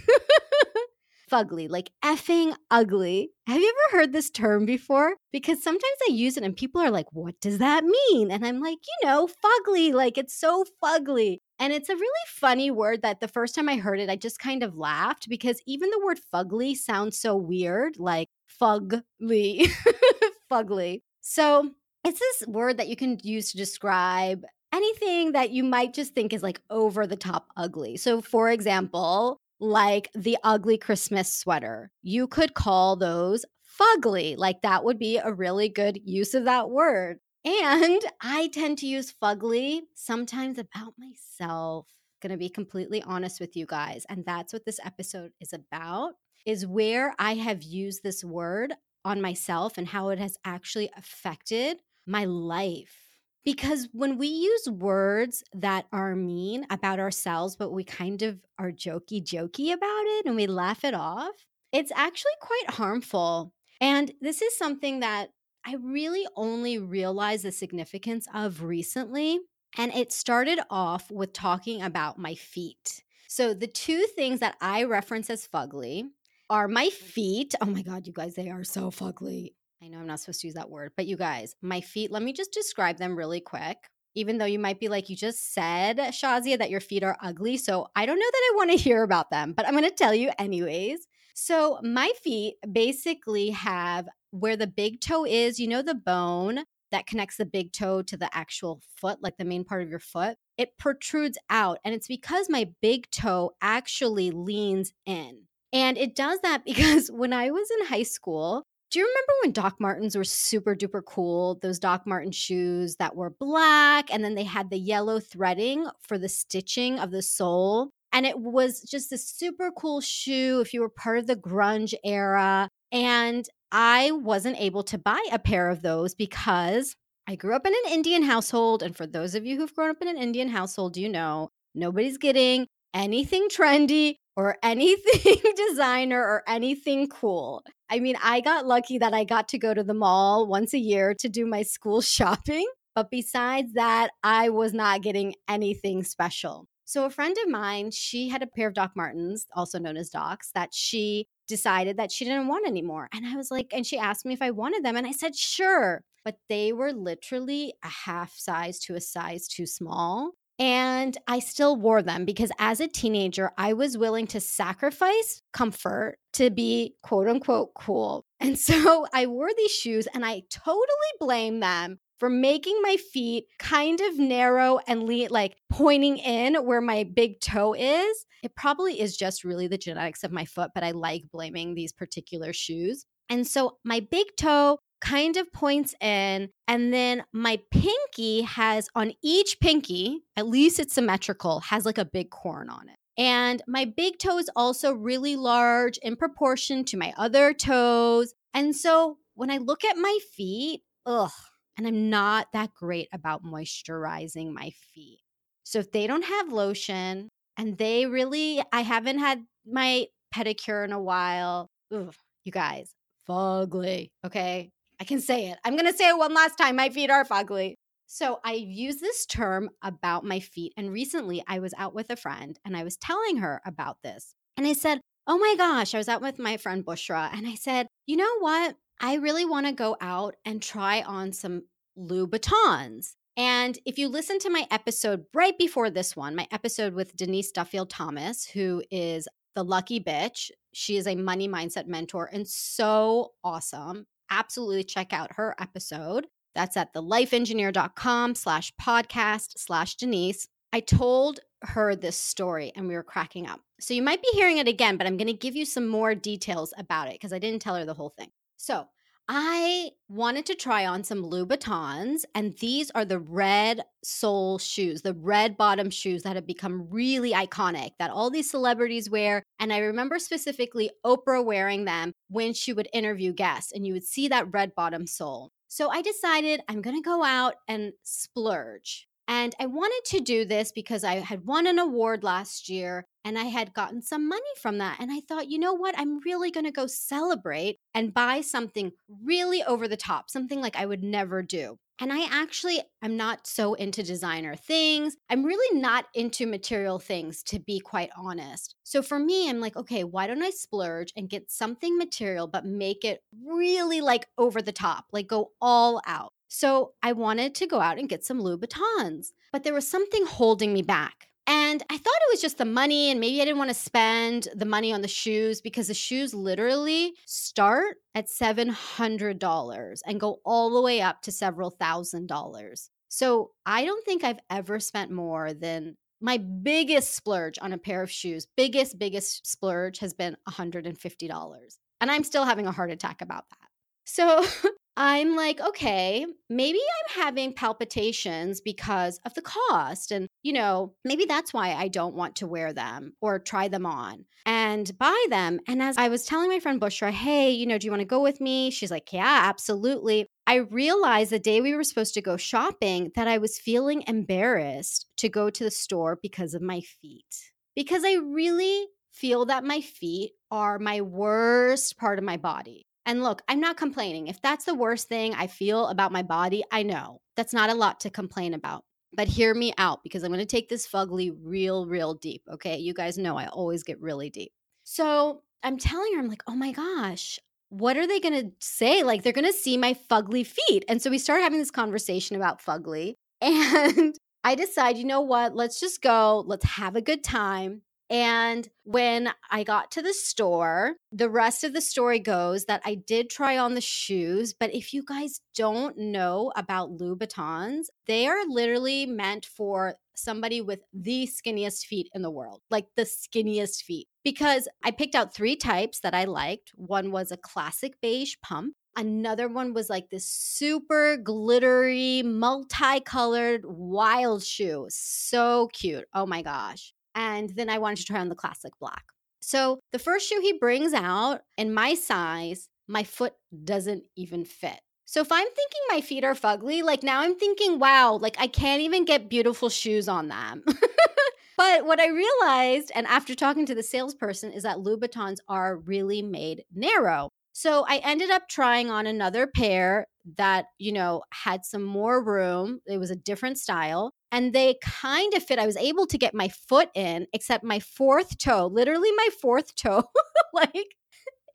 fugly, 1.32 1.70
like 1.70 1.90
effing 2.04 2.54
ugly. 2.70 3.30
Have 3.46 3.60
you 3.60 3.74
ever 3.90 3.98
heard 3.98 4.12
this 4.12 4.28
term 4.28 4.66
before? 4.66 5.14
Because 5.32 5.62
sometimes 5.62 5.98
I 6.08 6.12
use 6.12 6.36
it 6.36 6.44
and 6.44 6.54
people 6.54 6.82
are 6.82 6.90
like, 6.90 7.06
what 7.12 7.40
does 7.40 7.56
that 7.58 7.84
mean? 7.84 8.30
And 8.30 8.44
I'm 8.44 8.60
like, 8.60 8.78
you 9.02 9.08
know, 9.08 9.26
fugly, 9.26 9.94
like 9.94 10.18
it's 10.18 10.38
so 10.38 10.64
fugly. 10.84 11.38
And 11.58 11.72
it's 11.72 11.88
a 11.88 11.94
really 11.94 12.10
funny 12.28 12.70
word 12.70 13.02
that 13.02 13.20
the 13.20 13.28
first 13.28 13.54
time 13.54 13.68
I 13.68 13.76
heard 13.76 14.00
it, 14.00 14.10
I 14.10 14.16
just 14.16 14.38
kind 14.38 14.62
of 14.62 14.76
laughed 14.76 15.28
because 15.28 15.62
even 15.66 15.90
the 15.90 16.04
word 16.04 16.18
fugly 16.32 16.76
sounds 16.76 17.18
so 17.18 17.36
weird, 17.36 17.98
like 17.98 18.28
fugly, 18.60 19.70
fugly. 20.50 21.02
So 21.20 21.70
it's 22.04 22.18
this 22.18 22.48
word 22.48 22.78
that 22.78 22.88
you 22.88 22.96
can 22.96 23.18
use 23.22 23.52
to 23.52 23.56
describe 23.56 24.44
anything 24.74 25.32
that 25.32 25.50
you 25.50 25.62
might 25.62 25.94
just 25.94 26.14
think 26.14 26.32
is 26.32 26.42
like 26.42 26.60
over 26.70 27.06
the 27.06 27.16
top 27.16 27.46
ugly. 27.56 27.96
So, 27.96 28.20
for 28.20 28.50
example, 28.50 29.40
like 29.60 30.10
the 30.14 30.36
ugly 30.42 30.76
Christmas 30.76 31.32
sweater, 31.32 31.90
you 32.02 32.26
could 32.26 32.54
call 32.54 32.96
those 32.96 33.44
fugly. 33.80 34.36
Like 34.36 34.62
that 34.62 34.84
would 34.84 34.98
be 34.98 35.18
a 35.18 35.32
really 35.32 35.68
good 35.68 36.00
use 36.04 36.34
of 36.34 36.44
that 36.44 36.70
word. 36.70 37.18
And 37.44 38.00
I 38.22 38.48
tend 38.48 38.78
to 38.78 38.86
use 38.86 39.12
fugly 39.12 39.82
sometimes 39.94 40.58
about 40.58 40.94
myself. 40.98 41.86
Gonna 42.22 42.38
be 42.38 42.48
completely 42.48 43.02
honest 43.02 43.38
with 43.40 43.54
you 43.54 43.66
guys. 43.66 44.06
And 44.08 44.24
that's 44.24 44.52
what 44.52 44.64
this 44.64 44.80
episode 44.82 45.32
is 45.40 45.52
about 45.52 46.14
is 46.46 46.66
where 46.66 47.14
I 47.18 47.34
have 47.34 47.62
used 47.62 48.02
this 48.02 48.24
word 48.24 48.74
on 49.04 49.20
myself 49.20 49.76
and 49.76 49.86
how 49.86 50.08
it 50.08 50.18
has 50.18 50.36
actually 50.44 50.90
affected 50.96 51.78
my 52.06 52.24
life. 52.24 52.96
Because 53.44 53.88
when 53.92 54.16
we 54.16 54.28
use 54.28 54.70
words 54.70 55.42
that 55.52 55.86
are 55.92 56.16
mean 56.16 56.66
about 56.70 56.98
ourselves, 56.98 57.56
but 57.56 57.72
we 57.72 57.84
kind 57.84 58.22
of 58.22 58.40
are 58.58 58.72
jokey 58.72 59.22
jokey 59.22 59.70
about 59.72 60.04
it 60.06 60.24
and 60.24 60.34
we 60.34 60.46
laugh 60.46 60.82
it 60.82 60.94
off, 60.94 61.34
it's 61.72 61.92
actually 61.94 62.32
quite 62.40 62.70
harmful. 62.70 63.52
And 63.82 64.12
this 64.22 64.40
is 64.40 64.56
something 64.56 65.00
that 65.00 65.28
I 65.66 65.76
really 65.82 66.26
only 66.36 66.78
realized 66.78 67.44
the 67.44 67.52
significance 67.52 68.28
of 68.34 68.62
recently. 68.62 69.40
And 69.76 69.92
it 69.92 70.12
started 70.12 70.60
off 70.70 71.10
with 71.10 71.32
talking 71.32 71.82
about 71.82 72.18
my 72.18 72.34
feet. 72.34 73.02
So, 73.26 73.54
the 73.54 73.66
two 73.66 74.06
things 74.14 74.40
that 74.40 74.56
I 74.60 74.84
reference 74.84 75.30
as 75.30 75.48
fugly 75.48 76.04
are 76.48 76.68
my 76.68 76.86
mm. 76.86 76.92
feet. 76.92 77.54
Oh 77.60 77.66
my 77.66 77.82
God, 77.82 78.06
you 78.06 78.12
guys, 78.12 78.34
they 78.34 78.50
are 78.50 78.62
so 78.62 78.90
fugly. 78.90 79.54
I 79.82 79.88
know 79.88 79.98
I'm 79.98 80.06
not 80.06 80.20
supposed 80.20 80.42
to 80.42 80.46
use 80.46 80.54
that 80.54 80.70
word, 80.70 80.92
but 80.96 81.06
you 81.06 81.16
guys, 81.16 81.56
my 81.60 81.80
feet, 81.80 82.10
let 82.10 82.22
me 82.22 82.32
just 82.32 82.52
describe 82.52 82.98
them 82.98 83.16
really 83.16 83.40
quick. 83.40 83.78
Even 84.14 84.38
though 84.38 84.44
you 84.44 84.60
might 84.60 84.78
be 84.78 84.88
like, 84.88 85.10
you 85.10 85.16
just 85.16 85.52
said, 85.52 85.98
Shazia, 85.98 86.56
that 86.58 86.70
your 86.70 86.80
feet 86.80 87.02
are 87.02 87.18
ugly. 87.20 87.56
So 87.56 87.88
I 87.96 88.06
don't 88.06 88.18
know 88.18 88.30
that 88.30 88.50
I 88.52 88.56
want 88.56 88.70
to 88.70 88.76
hear 88.76 89.02
about 89.02 89.30
them, 89.30 89.52
but 89.52 89.66
I'm 89.66 89.74
going 89.74 89.84
to 89.84 89.90
tell 89.90 90.14
you 90.14 90.30
anyways. 90.38 91.08
So 91.34 91.80
my 91.82 92.12
feet 92.22 92.54
basically 92.70 93.50
have 93.50 94.06
where 94.34 94.56
the 94.56 94.66
big 94.66 95.00
toe 95.00 95.24
is, 95.24 95.60
you 95.60 95.68
know, 95.68 95.82
the 95.82 95.94
bone 95.94 96.64
that 96.90 97.06
connects 97.06 97.36
the 97.36 97.46
big 97.46 97.72
toe 97.72 98.02
to 98.02 98.16
the 98.16 98.28
actual 98.34 98.80
foot, 98.96 99.22
like 99.22 99.36
the 99.36 99.44
main 99.44 99.64
part 99.64 99.82
of 99.82 99.88
your 99.88 100.00
foot, 100.00 100.36
it 100.58 100.76
protrudes 100.78 101.38
out. 101.50 101.78
And 101.84 101.94
it's 101.94 102.08
because 102.08 102.48
my 102.48 102.68
big 102.82 103.10
toe 103.10 103.52
actually 103.62 104.30
leans 104.30 104.92
in. 105.06 105.42
And 105.72 105.96
it 105.96 106.14
does 106.14 106.40
that 106.42 106.64
because 106.66 107.10
when 107.10 107.32
I 107.32 107.50
was 107.50 107.68
in 107.78 107.86
high 107.86 108.02
school, 108.02 108.64
do 108.90 109.00
you 109.00 109.06
remember 109.06 109.32
when 109.42 109.52
Doc 109.52 109.76
Martens 109.80 110.16
were 110.16 110.24
super 110.24 110.76
duper 110.76 111.02
cool? 111.04 111.58
Those 111.62 111.80
Doc 111.80 112.06
Marten 112.06 112.30
shoes 112.30 112.96
that 112.96 113.16
were 113.16 113.30
black 113.30 114.12
and 114.12 114.24
then 114.24 114.34
they 114.34 114.44
had 114.44 114.70
the 114.70 114.78
yellow 114.78 115.18
threading 115.18 115.86
for 116.00 116.16
the 116.16 116.28
stitching 116.28 116.98
of 116.98 117.10
the 117.10 117.22
sole. 117.22 117.90
And 118.12 118.24
it 118.24 118.38
was 118.38 118.82
just 118.82 119.10
a 119.12 119.18
super 119.18 119.72
cool 119.76 120.00
shoe 120.00 120.60
if 120.60 120.72
you 120.72 120.80
were 120.80 120.88
part 120.88 121.18
of 121.18 121.26
the 121.26 121.34
grunge 121.34 121.94
era. 122.04 122.68
And 122.92 123.44
I 123.76 124.12
wasn't 124.12 124.60
able 124.60 124.84
to 124.84 124.98
buy 124.98 125.20
a 125.32 125.38
pair 125.40 125.68
of 125.68 125.82
those 125.82 126.14
because 126.14 126.94
I 127.26 127.34
grew 127.34 127.56
up 127.56 127.66
in 127.66 127.72
an 127.72 127.92
Indian 127.92 128.22
household. 128.22 128.84
And 128.84 128.96
for 128.96 129.04
those 129.04 129.34
of 129.34 129.44
you 129.44 129.56
who've 129.56 129.74
grown 129.74 129.90
up 129.90 130.00
in 130.00 130.06
an 130.06 130.16
Indian 130.16 130.48
household, 130.48 130.96
you 130.96 131.08
know 131.08 131.50
nobody's 131.74 132.16
getting 132.16 132.68
anything 132.94 133.48
trendy 133.48 134.14
or 134.36 134.58
anything 134.62 135.38
designer 135.56 136.20
or 136.20 136.44
anything 136.46 137.08
cool. 137.08 137.64
I 137.90 137.98
mean, 137.98 138.14
I 138.22 138.42
got 138.42 138.64
lucky 138.64 138.98
that 138.98 139.12
I 139.12 139.24
got 139.24 139.48
to 139.48 139.58
go 139.58 139.74
to 139.74 139.82
the 139.82 139.92
mall 139.92 140.46
once 140.46 140.72
a 140.72 140.78
year 140.78 141.12
to 141.18 141.28
do 141.28 141.44
my 141.44 141.62
school 141.62 142.00
shopping. 142.16 142.68
But 142.94 143.10
besides 143.10 143.72
that, 143.72 144.10
I 144.22 144.50
was 144.50 144.72
not 144.72 145.02
getting 145.02 145.34
anything 145.48 146.04
special. 146.04 146.68
So, 146.84 147.04
a 147.04 147.10
friend 147.10 147.36
of 147.44 147.50
mine, 147.50 147.90
she 147.90 148.28
had 148.28 148.42
a 148.42 148.46
pair 148.46 148.68
of 148.68 148.74
Doc 148.74 148.92
Martens, 148.94 149.46
also 149.54 149.78
known 149.78 149.96
as 149.96 150.10
Docs, 150.10 150.50
that 150.54 150.74
she 150.74 151.26
decided 151.48 151.96
that 151.96 152.12
she 152.12 152.24
didn't 152.24 152.48
want 152.48 152.66
anymore. 152.66 153.08
And 153.12 153.26
I 153.26 153.36
was 153.36 153.50
like, 153.50 153.72
and 153.72 153.86
she 153.86 153.98
asked 153.98 154.24
me 154.24 154.34
if 154.34 154.42
I 154.42 154.50
wanted 154.50 154.84
them. 154.84 154.96
And 154.96 155.06
I 155.06 155.12
said, 155.12 155.34
sure. 155.34 156.02
But 156.24 156.36
they 156.48 156.72
were 156.72 156.92
literally 156.92 157.74
a 157.82 157.88
half 157.88 158.34
size 158.36 158.78
to 158.80 158.94
a 158.94 159.00
size 159.00 159.46
too 159.46 159.66
small. 159.66 160.32
And 160.58 161.18
I 161.26 161.40
still 161.40 161.76
wore 161.76 162.00
them 162.02 162.24
because 162.24 162.52
as 162.58 162.80
a 162.80 162.86
teenager, 162.86 163.50
I 163.58 163.72
was 163.72 163.98
willing 163.98 164.26
to 164.28 164.40
sacrifice 164.40 165.42
comfort 165.52 166.18
to 166.34 166.50
be 166.50 166.94
quote 167.02 167.28
unquote 167.28 167.74
cool. 167.74 168.24
And 168.40 168.58
so 168.68 169.06
I 169.12 169.26
wore 169.26 169.50
these 169.56 169.72
shoes 169.72 170.06
and 170.14 170.24
I 170.24 170.42
totally 170.50 170.86
blame 171.18 171.60
them 171.60 171.98
for 172.24 172.30
making 172.30 172.80
my 172.80 172.96
feet 172.96 173.48
kind 173.58 174.00
of 174.00 174.18
narrow 174.18 174.78
and 174.86 175.02
le- 175.02 175.28
like 175.28 175.58
pointing 175.68 176.16
in 176.16 176.54
where 176.64 176.80
my 176.80 177.04
big 177.04 177.38
toe 177.38 177.74
is. 177.74 178.24
It 178.42 178.56
probably 178.56 178.98
is 178.98 179.14
just 179.14 179.44
really 179.44 179.66
the 179.66 179.76
genetics 179.76 180.24
of 180.24 180.32
my 180.32 180.46
foot, 180.46 180.70
but 180.74 180.82
I 180.82 180.92
like 180.92 181.24
blaming 181.30 181.74
these 181.74 181.92
particular 181.92 182.54
shoes. 182.54 183.04
And 183.28 183.46
so 183.46 183.76
my 183.84 184.00
big 184.00 184.28
toe 184.38 184.78
kind 185.02 185.36
of 185.36 185.52
points 185.52 185.94
in. 186.00 186.48
And 186.66 186.94
then 186.94 187.24
my 187.34 187.60
pinky 187.70 188.40
has 188.40 188.88
on 188.94 189.12
each 189.22 189.60
pinky, 189.60 190.22
at 190.34 190.46
least 190.46 190.80
it's 190.80 190.94
symmetrical, 190.94 191.60
has 191.60 191.84
like 191.84 191.98
a 191.98 192.06
big 192.06 192.30
corn 192.30 192.70
on 192.70 192.88
it. 192.88 192.96
And 193.18 193.60
my 193.68 193.84
big 193.84 194.18
toe 194.18 194.38
is 194.38 194.48
also 194.56 194.94
really 194.94 195.36
large 195.36 195.98
in 195.98 196.16
proportion 196.16 196.86
to 196.86 196.96
my 196.96 197.12
other 197.18 197.52
toes. 197.52 198.32
And 198.54 198.74
so 198.74 199.18
when 199.34 199.50
I 199.50 199.58
look 199.58 199.84
at 199.84 199.98
my 199.98 200.18
feet, 200.34 200.84
ugh, 201.04 201.30
and 201.76 201.86
I'm 201.86 202.10
not 202.10 202.48
that 202.52 202.74
great 202.74 203.08
about 203.12 203.44
moisturizing 203.44 204.52
my 204.52 204.70
feet. 204.92 205.20
So 205.64 205.78
if 205.78 205.90
they 205.90 206.06
don't 206.06 206.24
have 206.24 206.52
lotion 206.52 207.30
and 207.56 207.78
they 207.78 208.06
really, 208.06 208.62
I 208.72 208.82
haven't 208.82 209.18
had 209.18 209.44
my 209.66 210.06
pedicure 210.34 210.84
in 210.84 210.92
a 210.92 211.00
while, 211.00 211.70
ugh, 211.92 212.14
you 212.44 212.52
guys, 212.52 212.94
fugly, 213.28 214.10
okay? 214.24 214.70
I 215.00 215.04
can 215.04 215.20
say 215.20 215.48
it. 215.48 215.58
I'm 215.64 215.76
going 215.76 215.90
to 215.90 215.96
say 215.96 216.08
it 216.08 216.18
one 216.18 216.34
last 216.34 216.56
time. 216.56 216.76
My 216.76 216.90
feet 216.90 217.10
are 217.10 217.24
fugly. 217.24 217.74
So 218.06 218.38
I 218.44 218.52
use 218.52 219.00
this 219.00 219.26
term 219.26 219.70
about 219.82 220.24
my 220.24 220.40
feet. 220.40 220.72
And 220.76 220.92
recently 220.92 221.42
I 221.48 221.58
was 221.58 221.74
out 221.76 221.94
with 221.94 222.10
a 222.10 222.16
friend 222.16 222.58
and 222.64 222.76
I 222.76 222.84
was 222.84 222.96
telling 222.96 223.38
her 223.38 223.60
about 223.64 223.98
this. 224.02 224.34
And 224.56 224.66
I 224.66 224.72
said, 224.72 225.00
Oh 225.26 225.38
my 225.38 225.54
gosh, 225.56 225.94
I 225.94 225.98
was 225.98 226.08
out 226.08 226.20
with 226.20 226.38
my 226.38 226.58
friend 226.58 226.84
Bushra. 226.84 227.32
And 227.32 227.46
I 227.46 227.54
said, 227.54 227.88
You 228.06 228.16
know 228.16 228.38
what? 228.38 228.76
I 229.04 229.16
really 229.16 229.44
want 229.44 229.66
to 229.66 229.72
go 229.72 229.98
out 230.00 230.36
and 230.46 230.62
try 230.62 231.02
on 231.02 231.32
some 231.32 231.64
Louboutins. 231.98 233.16
And 233.36 233.78
if 233.84 233.98
you 233.98 234.08
listen 234.08 234.38
to 234.38 234.48
my 234.48 234.66
episode 234.70 235.26
right 235.34 235.52
before 235.58 235.90
this 235.90 236.16
one, 236.16 236.34
my 236.34 236.48
episode 236.50 236.94
with 236.94 237.14
Denise 237.14 237.52
Duffield 237.52 237.90
Thomas, 237.90 238.46
who 238.46 238.82
is 238.90 239.28
the 239.54 239.62
lucky 239.62 240.00
bitch, 240.00 240.50
she 240.72 240.96
is 240.96 241.06
a 241.06 241.16
money 241.16 241.46
mindset 241.46 241.86
mentor 241.86 242.30
and 242.32 242.48
so 242.48 243.32
awesome 243.44 244.06
absolutely 244.30 244.84
check 244.84 245.12
out 245.12 245.34
her 245.34 245.54
episode. 245.60 246.26
That's 246.54 246.78
at 246.78 246.94
thelifeengineer.com 246.94 248.34
slash 248.34 248.72
podcast 248.80 249.58
slash 249.58 249.96
Denise. 249.96 250.48
I 250.72 250.80
told 250.80 251.40
her 251.60 251.94
this 251.94 252.16
story 252.16 252.72
and 252.74 252.88
we 252.88 252.94
were 252.94 253.02
cracking 253.02 253.46
up. 253.46 253.60
So 253.80 253.92
you 253.92 254.02
might 254.02 254.22
be 254.22 254.30
hearing 254.32 254.56
it 254.56 254.66
again, 254.66 254.96
but 254.96 255.06
I'm 255.06 255.18
going 255.18 255.26
to 255.26 255.34
give 255.34 255.56
you 255.56 255.66
some 255.66 255.88
more 255.88 256.14
details 256.14 256.72
about 256.78 257.08
it 257.08 257.16
because 257.16 257.34
I 257.34 257.38
didn't 257.38 257.60
tell 257.60 257.76
her 257.76 257.84
the 257.84 257.92
whole 257.92 258.08
thing. 258.08 258.30
So 258.56 258.86
I 259.26 259.92
wanted 260.08 260.44
to 260.46 260.54
try 260.54 260.84
on 260.84 261.02
some 261.02 261.24
Louboutins, 261.24 262.24
and 262.34 262.54
these 262.58 262.90
are 262.90 263.06
the 263.06 263.18
red 263.18 263.82
sole 264.02 264.58
shoes, 264.58 265.00
the 265.00 265.14
red 265.14 265.56
bottom 265.56 265.88
shoes 265.88 266.22
that 266.24 266.36
have 266.36 266.46
become 266.46 266.88
really 266.90 267.32
iconic 267.32 267.92
that 267.98 268.10
all 268.10 268.28
these 268.28 268.50
celebrities 268.50 269.08
wear. 269.08 269.42
And 269.58 269.72
I 269.72 269.78
remember 269.78 270.18
specifically 270.18 270.90
Oprah 271.06 271.42
wearing 271.42 271.86
them 271.86 272.12
when 272.28 272.52
she 272.52 272.74
would 272.74 272.88
interview 272.92 273.32
guests, 273.32 273.72
and 273.72 273.86
you 273.86 273.94
would 273.94 274.04
see 274.04 274.28
that 274.28 274.52
red 274.52 274.74
bottom 274.74 275.06
sole. 275.06 275.52
So 275.68 275.88
I 275.88 276.02
decided 276.02 276.60
I'm 276.68 276.82
going 276.82 276.96
to 276.96 277.02
go 277.02 277.24
out 277.24 277.54
and 277.66 277.94
splurge. 278.02 279.08
And 279.26 279.54
I 279.58 279.66
wanted 279.66 280.02
to 280.10 280.20
do 280.20 280.44
this 280.44 280.70
because 280.72 281.04
I 281.04 281.16
had 281.16 281.46
won 281.46 281.66
an 281.66 281.78
award 281.78 282.22
last 282.22 282.68
year 282.68 283.06
and 283.24 283.38
I 283.38 283.44
had 283.44 283.72
gotten 283.72 284.02
some 284.02 284.28
money 284.28 284.42
from 284.60 284.78
that. 284.78 284.98
And 285.00 285.10
I 285.10 285.20
thought, 285.20 285.50
you 285.50 285.58
know 285.58 285.72
what? 285.72 285.94
I'm 285.98 286.20
really 286.20 286.50
going 286.50 286.66
to 286.66 286.70
go 286.70 286.86
celebrate 286.86 287.78
and 287.94 288.12
buy 288.12 288.42
something 288.42 288.92
really 289.22 289.62
over 289.62 289.88
the 289.88 289.96
top, 289.96 290.28
something 290.28 290.60
like 290.60 290.76
I 290.76 290.84
would 290.84 291.02
never 291.02 291.42
do. 291.42 291.78
And 292.00 292.12
I 292.12 292.26
actually 292.28 292.80
am 293.02 293.16
not 293.16 293.46
so 293.46 293.74
into 293.74 294.02
designer 294.02 294.56
things. 294.56 295.16
I'm 295.30 295.44
really 295.44 295.80
not 295.80 296.06
into 296.12 296.44
material 296.44 296.98
things, 296.98 297.42
to 297.44 297.60
be 297.60 297.78
quite 297.78 298.10
honest. 298.16 298.74
So 298.82 299.00
for 299.00 299.18
me, 299.18 299.48
I'm 299.48 299.60
like, 299.60 299.76
okay, 299.76 300.02
why 300.02 300.26
don't 300.26 300.42
I 300.42 300.50
splurge 300.50 301.12
and 301.16 301.30
get 301.30 301.52
something 301.52 301.96
material, 301.96 302.48
but 302.48 302.66
make 302.66 303.04
it 303.04 303.22
really 303.46 304.00
like 304.00 304.26
over 304.36 304.60
the 304.60 304.72
top, 304.72 305.04
like 305.12 305.28
go 305.28 305.52
all 305.60 306.02
out? 306.04 306.32
So 306.54 306.92
I 307.02 307.14
wanted 307.14 307.56
to 307.56 307.66
go 307.66 307.80
out 307.80 307.98
and 307.98 308.08
get 308.08 308.24
some 308.24 308.38
Louboutins, 308.38 309.32
but 309.50 309.64
there 309.64 309.74
was 309.74 309.88
something 309.88 310.24
holding 310.24 310.72
me 310.72 310.82
back. 310.82 311.26
And 311.48 311.82
I 311.90 311.96
thought 311.98 312.06
it 312.06 312.32
was 312.32 312.40
just 312.40 312.58
the 312.58 312.64
money, 312.64 313.10
and 313.10 313.18
maybe 313.18 313.42
I 313.42 313.44
didn't 313.44 313.58
want 313.58 313.70
to 313.70 313.74
spend 313.74 314.46
the 314.54 314.64
money 314.64 314.92
on 314.92 315.02
the 315.02 315.08
shoes 315.08 315.60
because 315.60 315.88
the 315.88 315.94
shoes 315.94 316.32
literally 316.32 317.14
start 317.26 317.96
at 318.14 318.28
$700 318.28 320.00
and 320.06 320.20
go 320.20 320.40
all 320.44 320.72
the 320.72 320.80
way 320.80 321.00
up 321.00 321.22
to 321.22 321.32
several 321.32 321.70
thousand 321.70 322.28
dollars. 322.28 322.88
So 323.08 323.50
I 323.66 323.84
don't 323.84 324.04
think 324.04 324.22
I've 324.22 324.40
ever 324.48 324.78
spent 324.78 325.10
more 325.10 325.54
than 325.54 325.96
my 326.20 326.38
biggest 326.38 327.16
splurge 327.16 327.58
on 327.60 327.72
a 327.72 327.78
pair 327.78 328.00
of 328.00 328.12
shoes, 328.12 328.46
biggest, 328.56 328.96
biggest 328.96 329.44
splurge 329.44 329.98
has 329.98 330.14
been 330.14 330.36
$150. 330.48 331.76
And 332.00 332.10
I'm 332.12 332.22
still 332.22 332.44
having 332.44 332.68
a 332.68 332.72
heart 332.72 332.92
attack 332.92 333.22
about 333.22 333.44
that. 333.50 333.68
So 334.04 334.46
I'm 334.96 335.34
like, 335.34 335.60
okay, 335.60 336.24
maybe 336.48 336.78
I'm 336.78 337.22
having 337.22 337.52
palpitations 337.52 338.60
because 338.60 339.18
of 339.26 339.34
the 339.34 339.42
cost. 339.42 340.12
And, 340.12 340.28
you 340.42 340.52
know, 340.52 340.94
maybe 341.04 341.24
that's 341.24 341.52
why 341.52 341.72
I 341.74 341.88
don't 341.88 342.14
want 342.14 342.36
to 342.36 342.46
wear 342.46 342.72
them 342.72 343.14
or 343.20 343.38
try 343.38 343.68
them 343.68 343.86
on 343.86 344.24
and 344.46 344.96
buy 344.98 345.26
them. 345.30 345.58
And 345.66 345.82
as 345.82 345.96
I 345.96 346.08
was 346.08 346.24
telling 346.24 346.48
my 346.48 346.60
friend 346.60 346.80
Bushra, 346.80 347.10
hey, 347.10 347.50
you 347.50 347.66
know, 347.66 347.78
do 347.78 347.86
you 347.86 347.90
want 347.90 348.02
to 348.02 348.06
go 348.06 348.22
with 348.22 348.40
me? 348.40 348.70
She's 348.70 348.90
like, 348.90 349.12
yeah, 349.12 349.40
absolutely. 349.44 350.26
I 350.46 350.56
realized 350.56 351.32
the 351.32 351.38
day 351.38 351.60
we 351.60 351.74
were 351.74 351.84
supposed 351.84 352.14
to 352.14 352.22
go 352.22 352.36
shopping 352.36 353.10
that 353.16 353.26
I 353.26 353.38
was 353.38 353.58
feeling 353.58 354.04
embarrassed 354.06 355.06
to 355.18 355.28
go 355.28 355.50
to 355.50 355.64
the 355.64 355.70
store 355.70 356.18
because 356.22 356.54
of 356.54 356.62
my 356.62 356.80
feet. 356.80 357.52
Because 357.74 358.04
I 358.04 358.14
really 358.14 358.86
feel 359.12 359.46
that 359.46 359.64
my 359.64 359.80
feet 359.80 360.32
are 360.50 360.78
my 360.78 361.00
worst 361.00 361.96
part 361.96 362.18
of 362.18 362.24
my 362.24 362.36
body. 362.36 362.86
And 363.06 363.22
look, 363.22 363.42
I'm 363.48 363.60
not 363.60 363.76
complaining. 363.76 364.28
If 364.28 364.40
that's 364.40 364.64
the 364.64 364.74
worst 364.74 365.08
thing 365.08 365.34
I 365.34 365.46
feel 365.46 365.88
about 365.88 366.12
my 366.12 366.22
body, 366.22 366.64
I 366.70 366.82
know 366.82 367.20
that's 367.36 367.52
not 367.52 367.70
a 367.70 367.74
lot 367.74 368.00
to 368.00 368.10
complain 368.10 368.54
about. 368.54 368.84
But 369.16 369.28
hear 369.28 369.54
me 369.54 369.72
out 369.78 370.02
because 370.02 370.24
I'm 370.24 370.30
going 370.32 370.40
to 370.40 370.46
take 370.46 370.68
this 370.68 370.88
fugly 370.88 371.32
real, 371.40 371.86
real 371.86 372.14
deep. 372.14 372.42
Okay. 372.52 372.78
You 372.78 372.94
guys 372.94 373.16
know 373.16 373.36
I 373.36 373.46
always 373.46 373.84
get 373.84 374.00
really 374.00 374.28
deep. 374.28 374.52
So 374.82 375.42
I'm 375.62 375.78
telling 375.78 376.14
her, 376.14 376.20
I'm 376.20 376.28
like, 376.28 376.42
oh 376.46 376.56
my 376.56 376.72
gosh, 376.72 377.38
what 377.68 377.96
are 377.96 378.06
they 378.06 378.20
going 378.20 378.40
to 378.40 378.52
say? 378.58 379.02
Like, 379.02 379.22
they're 379.22 379.32
going 379.32 379.46
to 379.46 379.52
see 379.52 379.76
my 379.76 379.94
fugly 380.10 380.46
feet. 380.46 380.84
And 380.88 381.00
so 381.00 381.10
we 381.10 381.18
start 381.18 381.42
having 381.42 381.58
this 381.58 381.70
conversation 381.70 382.36
about 382.36 382.62
fugly. 382.62 383.14
And 383.40 384.14
I 384.42 384.54
decide, 384.54 384.98
you 384.98 385.04
know 385.04 385.22
what? 385.22 385.56
Let's 385.56 385.80
just 385.80 386.02
go. 386.02 386.44
Let's 386.46 386.64
have 386.64 386.96
a 386.96 387.02
good 387.02 387.24
time. 387.24 387.82
And 388.14 388.68
when 388.84 389.30
I 389.50 389.64
got 389.64 389.90
to 389.90 390.02
the 390.02 390.14
store, 390.14 390.94
the 391.10 391.28
rest 391.28 391.64
of 391.64 391.72
the 391.72 391.80
story 391.80 392.20
goes 392.20 392.66
that 392.66 392.80
I 392.84 392.94
did 392.94 393.28
try 393.28 393.58
on 393.58 393.74
the 393.74 393.80
shoes. 393.80 394.54
But 394.54 394.72
if 394.72 394.94
you 394.94 395.02
guys 395.04 395.40
don't 395.52 395.98
know 395.98 396.52
about 396.54 396.96
Louboutins, 396.96 397.86
they 398.06 398.28
are 398.28 398.46
literally 398.46 399.04
meant 399.04 399.44
for 399.44 399.96
somebody 400.14 400.60
with 400.60 400.78
the 400.92 401.26
skinniest 401.26 401.86
feet 401.86 402.08
in 402.14 402.22
the 402.22 402.30
world, 402.30 402.60
like 402.70 402.86
the 402.94 403.02
skinniest 403.02 403.82
feet. 403.82 404.06
Because 404.22 404.68
I 404.84 404.92
picked 404.92 405.16
out 405.16 405.34
three 405.34 405.56
types 405.56 405.98
that 405.98 406.14
I 406.14 406.22
liked. 406.22 406.70
One 406.76 407.10
was 407.10 407.32
a 407.32 407.36
classic 407.36 408.00
beige 408.00 408.36
pump. 408.44 408.76
Another 408.96 409.48
one 409.48 409.74
was 409.74 409.90
like 409.90 410.10
this 410.10 410.28
super 410.28 411.16
glittery, 411.16 412.22
multicolored, 412.22 413.62
wild 413.64 414.44
shoe. 414.44 414.86
So 414.88 415.68
cute. 415.72 416.04
Oh 416.14 416.26
my 416.26 416.42
gosh. 416.42 416.94
And 417.14 417.50
then 417.50 417.68
I 417.68 417.78
wanted 417.78 417.98
to 417.98 418.04
try 418.04 418.20
on 418.20 418.28
the 418.28 418.34
classic 418.34 418.72
black. 418.80 419.04
So 419.40 419.80
the 419.92 419.98
first 419.98 420.28
shoe 420.28 420.40
he 420.40 420.58
brings 420.58 420.92
out 420.94 421.42
in 421.56 421.74
my 421.74 421.94
size, 421.94 422.68
my 422.88 423.04
foot 423.04 423.34
doesn't 423.64 424.04
even 424.16 424.44
fit. 424.44 424.80
So 425.06 425.20
if 425.20 425.30
I'm 425.30 425.46
thinking 425.46 425.80
my 425.90 426.00
feet 426.00 426.24
are 426.24 426.34
fugly, 426.34 426.82
like 426.82 427.02
now 427.02 427.20
I'm 427.20 427.36
thinking, 427.38 427.78
wow, 427.78 428.14
like 428.14 428.36
I 428.38 428.46
can't 428.46 428.80
even 428.82 429.04
get 429.04 429.28
beautiful 429.28 429.68
shoes 429.68 430.08
on 430.08 430.28
them. 430.28 430.64
but 431.56 431.84
what 431.84 432.00
I 432.00 432.08
realized, 432.08 432.90
and 432.94 433.06
after 433.06 433.34
talking 433.34 433.66
to 433.66 433.74
the 433.74 433.82
salesperson, 433.82 434.50
is 434.52 434.62
that 434.62 434.78
Louboutins 434.78 435.36
are 435.48 435.76
really 435.76 436.22
made 436.22 436.64
narrow. 436.74 437.28
So 437.56 437.84
I 437.88 437.98
ended 437.98 438.30
up 438.30 438.48
trying 438.48 438.90
on 438.90 439.06
another 439.06 439.46
pair 439.46 440.08
that, 440.38 440.66
you 440.78 440.92
know, 440.92 441.22
had 441.32 441.64
some 441.64 441.84
more 441.84 442.22
room. 442.22 442.80
It 442.86 442.98
was 442.98 443.10
a 443.12 443.16
different 443.16 443.58
style 443.58 444.12
and 444.32 444.52
they 444.52 444.76
kind 444.82 445.32
of 445.34 445.44
fit. 445.44 445.60
I 445.60 445.66
was 445.66 445.76
able 445.76 446.06
to 446.08 446.18
get 446.18 446.34
my 446.34 446.48
foot 446.48 446.88
in, 446.94 447.26
except 447.32 447.62
my 447.62 447.78
fourth 447.78 448.38
toe, 448.38 448.66
literally 448.66 449.12
my 449.12 449.28
fourth 449.40 449.76
toe, 449.76 450.02
like 450.52 450.96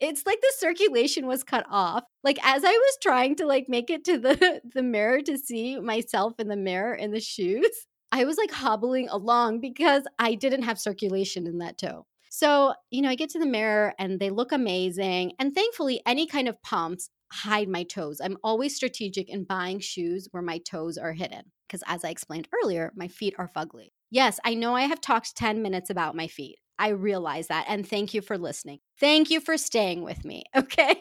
it's 0.02 0.26
like 0.26 0.40
the 0.42 0.54
circulation 0.58 1.28
was 1.28 1.44
cut 1.44 1.66
off. 1.70 2.04
Like 2.24 2.40
as 2.44 2.64
I 2.64 2.72
was 2.72 2.98
trying 3.02 3.36
to 3.38 3.46
like 3.48 3.68
make 3.70 3.90
it 3.90 4.06
to 4.06 4.18
the 4.20 4.62
the 4.74 4.84
mirror 4.84 5.22
to 5.24 5.38
see 5.38 5.80
myself 5.80 6.34
in 6.40 6.48
the 6.50 6.58
mirror 6.58 6.96
in 6.96 7.12
the 7.12 7.20
shoes, 7.22 7.70
I 8.12 8.26
was 8.26 8.38
like 8.38 8.52
hobbling 8.52 9.10
along 9.10 9.62
because 9.62 10.04
I 10.20 10.36
didn't 10.36 10.64
have 10.64 10.80
circulation 10.80 11.48
in 11.48 11.60
that 11.60 11.78
toe. 11.78 12.06
So, 12.30 12.74
you 12.92 13.02
know, 13.02 13.10
I 13.10 13.16
get 13.16 13.30
to 13.32 13.40
the 13.40 13.46
mirror 13.46 13.94
and 14.00 14.20
they 14.20 14.30
look 14.30 14.52
amazing. 14.52 15.34
And 15.40 15.54
thankfully, 15.54 16.02
any 16.06 16.28
kind 16.28 16.48
of 16.48 16.62
pumps 16.62 17.10
hide 17.32 17.68
my 17.70 17.84
toes. 17.84 18.22
I'm 18.24 18.38
always 18.44 18.76
strategic 18.76 19.30
in 19.30 19.44
buying 19.44 19.80
shoes 19.80 20.28
where 20.32 20.44
my 20.44 20.60
toes 20.60 20.98
are 20.98 21.14
hidden 21.14 21.52
because, 21.68 21.84
as 21.88 22.04
I 22.04 22.10
explained 22.10 22.48
earlier, 22.64 22.92
my 22.96 23.08
feet 23.08 23.36
are 23.38 23.48
fugly. 23.48 23.90
Yes, 24.12 24.40
I 24.44 24.56
know 24.56 24.76
I 24.76 24.84
have 24.84 25.02
talked 25.02 25.36
10 25.36 25.62
minutes 25.62 25.90
about 25.90 26.16
my 26.16 26.28
feet. 26.28 26.58
I 26.80 26.90
realize 26.90 27.48
that. 27.48 27.66
And 27.68 27.88
thank 27.88 28.14
you 28.14 28.22
for 28.22 28.38
listening. 28.38 28.80
Thank 29.00 29.30
you 29.30 29.42
for 29.42 29.58
staying 29.58 30.04
with 30.04 30.24
me. 30.26 30.44
Okay. 30.56 30.96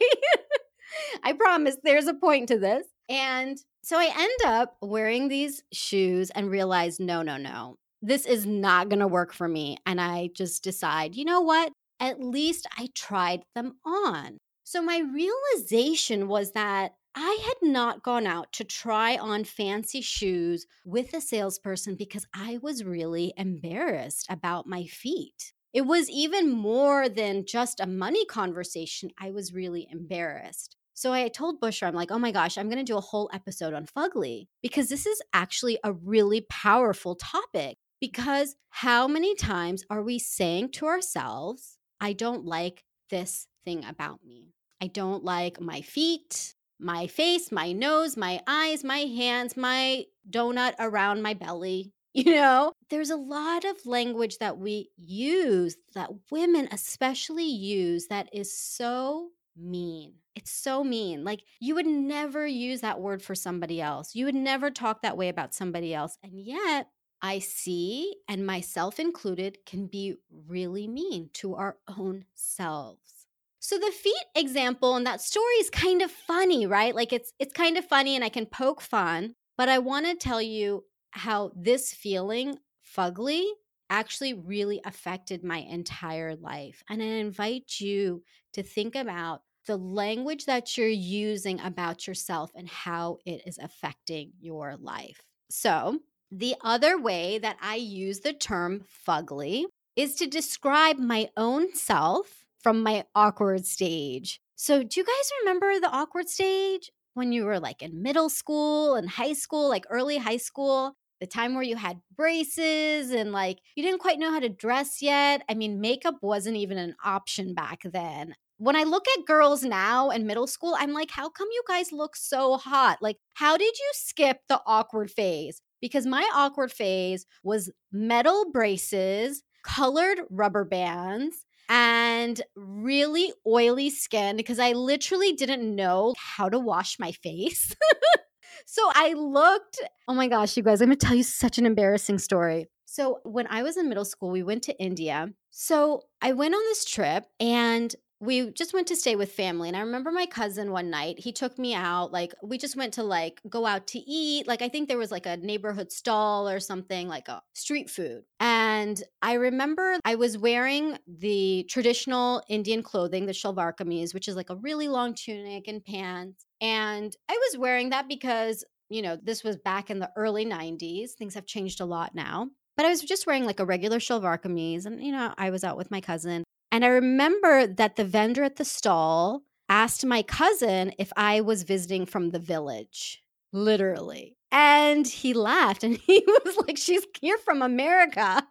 I 1.23 1.33
promise 1.33 1.77
there's 1.83 2.07
a 2.07 2.13
point 2.13 2.47
to 2.49 2.57
this. 2.57 2.85
And 3.07 3.57
so 3.83 3.97
I 3.97 4.11
end 4.15 4.53
up 4.53 4.75
wearing 4.81 5.27
these 5.27 5.63
shoes 5.71 6.29
and 6.31 6.49
realize 6.49 6.99
no, 6.99 7.21
no, 7.21 7.37
no 7.37 7.77
this 8.01 8.25
is 8.25 8.45
not 8.45 8.89
going 8.89 8.99
to 8.99 9.07
work 9.07 9.33
for 9.33 9.47
me. 9.47 9.77
And 9.85 9.99
I 9.99 10.29
just 10.33 10.63
decide, 10.63 11.15
you 11.15 11.25
know 11.25 11.41
what? 11.41 11.71
At 11.99 12.21
least 12.21 12.67
I 12.77 12.89
tried 12.95 13.43
them 13.55 13.77
on. 13.85 14.37
So 14.63 14.81
my 14.81 14.99
realization 14.99 16.27
was 16.27 16.51
that 16.51 16.93
I 17.15 17.39
had 17.43 17.69
not 17.69 18.03
gone 18.03 18.27
out 18.27 18.53
to 18.53 18.63
try 18.63 19.17
on 19.17 19.43
fancy 19.43 19.99
shoes 20.01 20.65
with 20.85 21.13
a 21.13 21.21
salesperson 21.21 21.95
because 21.95 22.25
I 22.33 22.59
was 22.61 22.83
really 22.83 23.33
embarrassed 23.35 24.27
about 24.29 24.67
my 24.67 24.85
feet. 24.85 25.53
It 25.73 25.81
was 25.81 26.09
even 26.09 26.49
more 26.51 27.09
than 27.09 27.45
just 27.45 27.79
a 27.79 27.87
money 27.87 28.25
conversation. 28.25 29.09
I 29.19 29.31
was 29.31 29.53
really 29.53 29.87
embarrassed. 29.91 30.75
So 30.93 31.13
I 31.13 31.27
told 31.29 31.61
Bushra, 31.61 31.87
I'm 31.87 31.95
like, 31.95 32.11
oh 32.11 32.19
my 32.19 32.31
gosh, 32.31 32.57
I'm 32.57 32.67
going 32.67 32.83
to 32.83 32.83
do 32.83 32.97
a 32.97 33.01
whole 33.01 33.29
episode 33.33 33.73
on 33.73 33.85
fugly 33.85 34.47
because 34.61 34.89
this 34.89 35.05
is 35.05 35.21
actually 35.33 35.79
a 35.83 35.93
really 35.93 36.41
powerful 36.49 37.15
topic. 37.15 37.77
Because 37.99 38.55
how 38.69 39.07
many 39.07 39.35
times 39.35 39.83
are 39.89 40.01
we 40.01 40.19
saying 40.19 40.71
to 40.73 40.85
ourselves, 40.85 41.77
I 41.99 42.13
don't 42.13 42.45
like 42.45 42.83
this 43.09 43.47
thing 43.65 43.83
about 43.85 44.19
me? 44.25 44.53
I 44.81 44.87
don't 44.87 45.23
like 45.23 45.59
my 45.59 45.81
feet, 45.81 46.55
my 46.79 47.07
face, 47.07 47.51
my 47.51 47.73
nose, 47.73 48.15
my 48.15 48.41
eyes, 48.47 48.83
my 48.83 48.99
hands, 48.99 49.57
my 49.57 50.05
donut 50.29 50.75
around 50.79 51.21
my 51.21 51.33
belly. 51.33 51.93
You 52.11 52.33
know, 52.33 52.73
there's 52.89 53.11
a 53.11 53.15
lot 53.15 53.65
of 53.65 53.85
language 53.85 54.39
that 54.39 54.57
we 54.57 54.89
use 54.97 55.77
that 55.93 56.09
women 56.31 56.67
especially 56.71 57.45
use 57.45 58.07
that 58.07 58.29
is 58.33 58.57
so 58.57 59.29
mean. 59.55 60.13
It's 60.35 60.51
so 60.51 60.83
mean. 60.83 61.23
Like 61.23 61.43
you 61.59 61.75
would 61.75 61.85
never 61.85 62.47
use 62.47 62.81
that 62.81 62.99
word 62.99 63.21
for 63.21 63.35
somebody 63.35 63.79
else. 63.79 64.15
You 64.15 64.25
would 64.25 64.35
never 64.35 64.71
talk 64.71 65.03
that 65.03 65.17
way 65.17 65.29
about 65.29 65.53
somebody 65.53 65.93
else. 65.93 66.17
And 66.23 66.39
yet, 66.39 66.87
I 67.21 67.39
see, 67.39 68.15
and 68.27 68.45
myself 68.45 68.99
included, 68.99 69.65
can 69.65 69.87
be 69.87 70.15
really 70.47 70.87
mean 70.87 71.29
to 71.33 71.55
our 71.55 71.77
own 71.87 72.25
selves. 72.33 73.25
So 73.59 73.77
the 73.77 73.91
feet 73.91 74.25
example 74.35 74.95
and 74.95 75.05
that 75.05 75.21
story 75.21 75.53
is 75.55 75.69
kind 75.69 76.01
of 76.01 76.11
funny, 76.11 76.65
right? 76.65 76.95
Like 76.95 77.11
it's 77.11 77.33
it's 77.39 77.53
kind 77.53 77.77
of 77.77 77.85
funny 77.85 78.15
and 78.15 78.23
I 78.23 78.29
can 78.29 78.45
poke 78.45 78.81
fun, 78.81 79.35
but 79.57 79.67
I 79.67 79.79
want 79.79 80.05
to 80.05 80.15
tell 80.15 80.41
you 80.41 80.85
how 81.11 81.51
this 81.55 81.93
feeling 81.93 82.59
fugly 82.85 83.45
actually 83.89 84.33
really 84.33 84.81
affected 84.85 85.43
my 85.43 85.57
entire 85.57 86.35
life. 86.35 86.83
And 86.89 87.01
I 87.01 87.05
invite 87.05 87.79
you 87.79 88.23
to 88.53 88.63
think 88.63 88.95
about 88.95 89.41
the 89.65 89.77
language 89.77 90.45
that 90.45 90.77
you're 90.77 90.87
using 90.87 91.59
about 91.59 92.07
yourself 92.07 92.51
and 92.55 92.67
how 92.67 93.17
it 93.25 93.41
is 93.45 93.57
affecting 93.57 94.31
your 94.39 94.77
life. 94.77 95.21
So, 95.49 95.99
the 96.31 96.55
other 96.61 96.99
way 96.99 97.39
that 97.39 97.57
I 97.61 97.75
use 97.75 98.19
the 98.19 98.33
term 98.33 98.85
fugly 99.07 99.65
is 99.95 100.15
to 100.15 100.27
describe 100.27 100.97
my 100.97 101.29
own 101.35 101.73
self 101.73 102.45
from 102.61 102.83
my 102.83 103.05
awkward 103.15 103.65
stage. 103.65 104.39
So, 104.55 104.83
do 104.83 104.99
you 104.99 105.05
guys 105.05 105.31
remember 105.41 105.79
the 105.79 105.89
awkward 105.89 106.29
stage 106.29 106.91
when 107.13 107.31
you 107.31 107.45
were 107.45 107.59
like 107.59 107.81
in 107.81 108.03
middle 108.03 108.29
school 108.29 108.95
and 108.95 109.09
high 109.09 109.33
school, 109.33 109.69
like 109.69 109.85
early 109.89 110.17
high 110.17 110.37
school? 110.37 110.95
The 111.19 111.27
time 111.27 111.53
where 111.53 111.63
you 111.63 111.75
had 111.75 111.99
braces 112.15 113.11
and 113.11 113.33
like 113.33 113.59
you 113.75 113.83
didn't 113.83 113.99
quite 113.99 114.19
know 114.19 114.31
how 114.31 114.39
to 114.39 114.49
dress 114.49 115.01
yet. 115.01 115.43
I 115.49 115.53
mean, 115.53 115.81
makeup 115.81 116.15
wasn't 116.21 116.55
even 116.55 116.77
an 116.77 116.95
option 117.03 117.53
back 117.53 117.81
then 117.83 118.35
when 118.59 118.75
I 118.75 118.83
look 118.83 119.05
at 119.17 119.25
girls 119.25 119.63
now 119.63 120.09
in 120.09 120.27
middle 120.27 120.45
school, 120.45 120.75
I'm 120.77 120.91
like, 120.91 121.11
how 121.11 121.29
come 121.29 121.47
you 121.51 121.63
guys 121.65 121.93
look 121.93 122.17
so 122.17 122.57
hot? 122.57 122.97
Like, 123.01 123.15
how 123.33 123.55
did 123.55 123.77
you 123.77 123.89
skip 123.93 124.41
the 124.49 124.61
awkward 124.65 125.09
phase? 125.09 125.61
Because 125.81 126.05
my 126.05 126.27
awkward 126.33 126.71
phase 126.71 127.25
was 127.43 127.71
metal 127.91 128.51
braces, 128.51 129.43
colored 129.63 130.21
rubber 130.29 130.65
bands, 130.65 131.45
and 131.69 132.41
really 132.55 133.31
oily 133.45 133.89
skin 133.89 134.35
because 134.35 134.59
I 134.59 134.71
literally 134.71 135.33
didn't 135.33 135.75
know 135.75 136.15
how 136.17 136.49
to 136.49 136.59
wash 136.59 136.97
my 136.99 137.11
face. 137.11 137.75
so 138.65 138.91
I 138.95 139.13
looked, 139.13 139.79
oh 140.07 140.15
my 140.15 140.27
gosh, 140.27 140.57
you 140.57 140.63
guys, 140.63 140.81
I'm 140.81 140.87
gonna 140.87 140.97
tell 140.97 141.15
you 141.15 141.23
such 141.23 141.57
an 141.59 141.65
embarrassing 141.65 142.17
story. 142.17 142.67
So 142.85 143.19
when 143.23 143.45
I 143.47 143.61
was 143.61 143.77
in 143.77 143.87
middle 143.87 144.03
school, 144.03 144.31
we 144.31 144.41
went 144.41 144.63
to 144.63 144.81
India. 144.81 145.29
So 145.51 146.01
I 146.23 146.33
went 146.33 146.55
on 146.55 146.61
this 146.61 146.85
trip 146.85 147.25
and 147.39 147.95
we 148.21 148.51
just 148.51 148.73
went 148.73 148.87
to 148.87 148.95
stay 148.95 149.15
with 149.15 149.31
family 149.31 149.67
and 149.67 149.77
i 149.77 149.81
remember 149.81 150.11
my 150.11 150.25
cousin 150.25 150.71
one 150.71 150.89
night 150.89 151.19
he 151.19 151.31
took 151.31 151.57
me 151.57 151.73
out 151.73 152.11
like 152.11 152.33
we 152.43 152.57
just 152.57 152.75
went 152.75 152.93
to 152.93 153.03
like 153.03 153.41
go 153.49 153.65
out 153.65 153.87
to 153.87 153.99
eat 153.99 154.47
like 154.47 154.61
i 154.61 154.67
think 154.67 154.87
there 154.87 154.97
was 154.97 155.11
like 155.11 155.25
a 155.25 155.37
neighborhood 155.37 155.91
stall 155.91 156.47
or 156.47 156.59
something 156.59 157.07
like 157.07 157.27
a 157.27 157.41
street 157.53 157.89
food 157.89 158.23
and 158.39 159.03
i 159.21 159.33
remember 159.33 159.97
i 160.03 160.15
was 160.15 160.37
wearing 160.37 160.97
the 161.07 161.65
traditional 161.69 162.43
indian 162.49 162.83
clothing 162.83 163.25
the 163.25 163.31
shalwar 163.31 163.73
kameez 163.75 164.13
which 164.13 164.27
is 164.27 164.35
like 164.35 164.49
a 164.49 164.55
really 164.57 164.87
long 164.87 165.13
tunic 165.13 165.67
and 165.67 165.83
pants 165.85 166.45
and 166.61 167.15
i 167.29 167.33
was 167.33 167.57
wearing 167.57 167.89
that 167.89 168.07
because 168.07 168.65
you 168.89 169.01
know 169.01 169.17
this 169.21 169.43
was 169.43 169.55
back 169.57 169.89
in 169.89 169.99
the 169.99 170.11
early 170.15 170.45
90s 170.45 171.11
things 171.11 171.35
have 171.35 171.45
changed 171.45 171.79
a 171.79 171.85
lot 171.85 172.13
now 172.13 172.49
but 172.75 172.85
I 172.85 172.89
was 172.91 173.01
just 173.01 173.27
wearing 173.27 173.43
like 173.43 173.59
a 173.59 173.65
regular 173.65 173.99
shalwar 173.99 174.41
kameez, 174.41 174.85
and 174.85 175.03
you 175.03 175.11
know, 175.11 175.33
I 175.37 175.49
was 175.49 175.65
out 175.65 175.75
with 175.75 175.91
my 175.91 175.99
cousin, 175.99 176.45
and 176.71 176.85
I 176.85 176.89
remember 176.89 177.67
that 177.67 177.95
the 177.95 178.05
vendor 178.05 178.43
at 178.43 178.57
the 178.57 178.65
stall 178.65 179.43
asked 179.69 180.05
my 180.05 180.23
cousin 180.23 180.93
if 180.97 181.11
I 181.15 181.41
was 181.41 181.63
visiting 181.63 182.05
from 182.05 182.31
the 182.31 182.39
village, 182.39 183.21
literally. 183.53 184.35
And 184.51 185.07
he 185.07 185.33
laughed 185.33 185.83
and 185.83 185.97
he 186.07 186.23
was 186.27 186.57
like, 186.67 186.77
She's 186.77 187.05
here 187.21 187.37
from 187.37 187.61
America. 187.61 188.43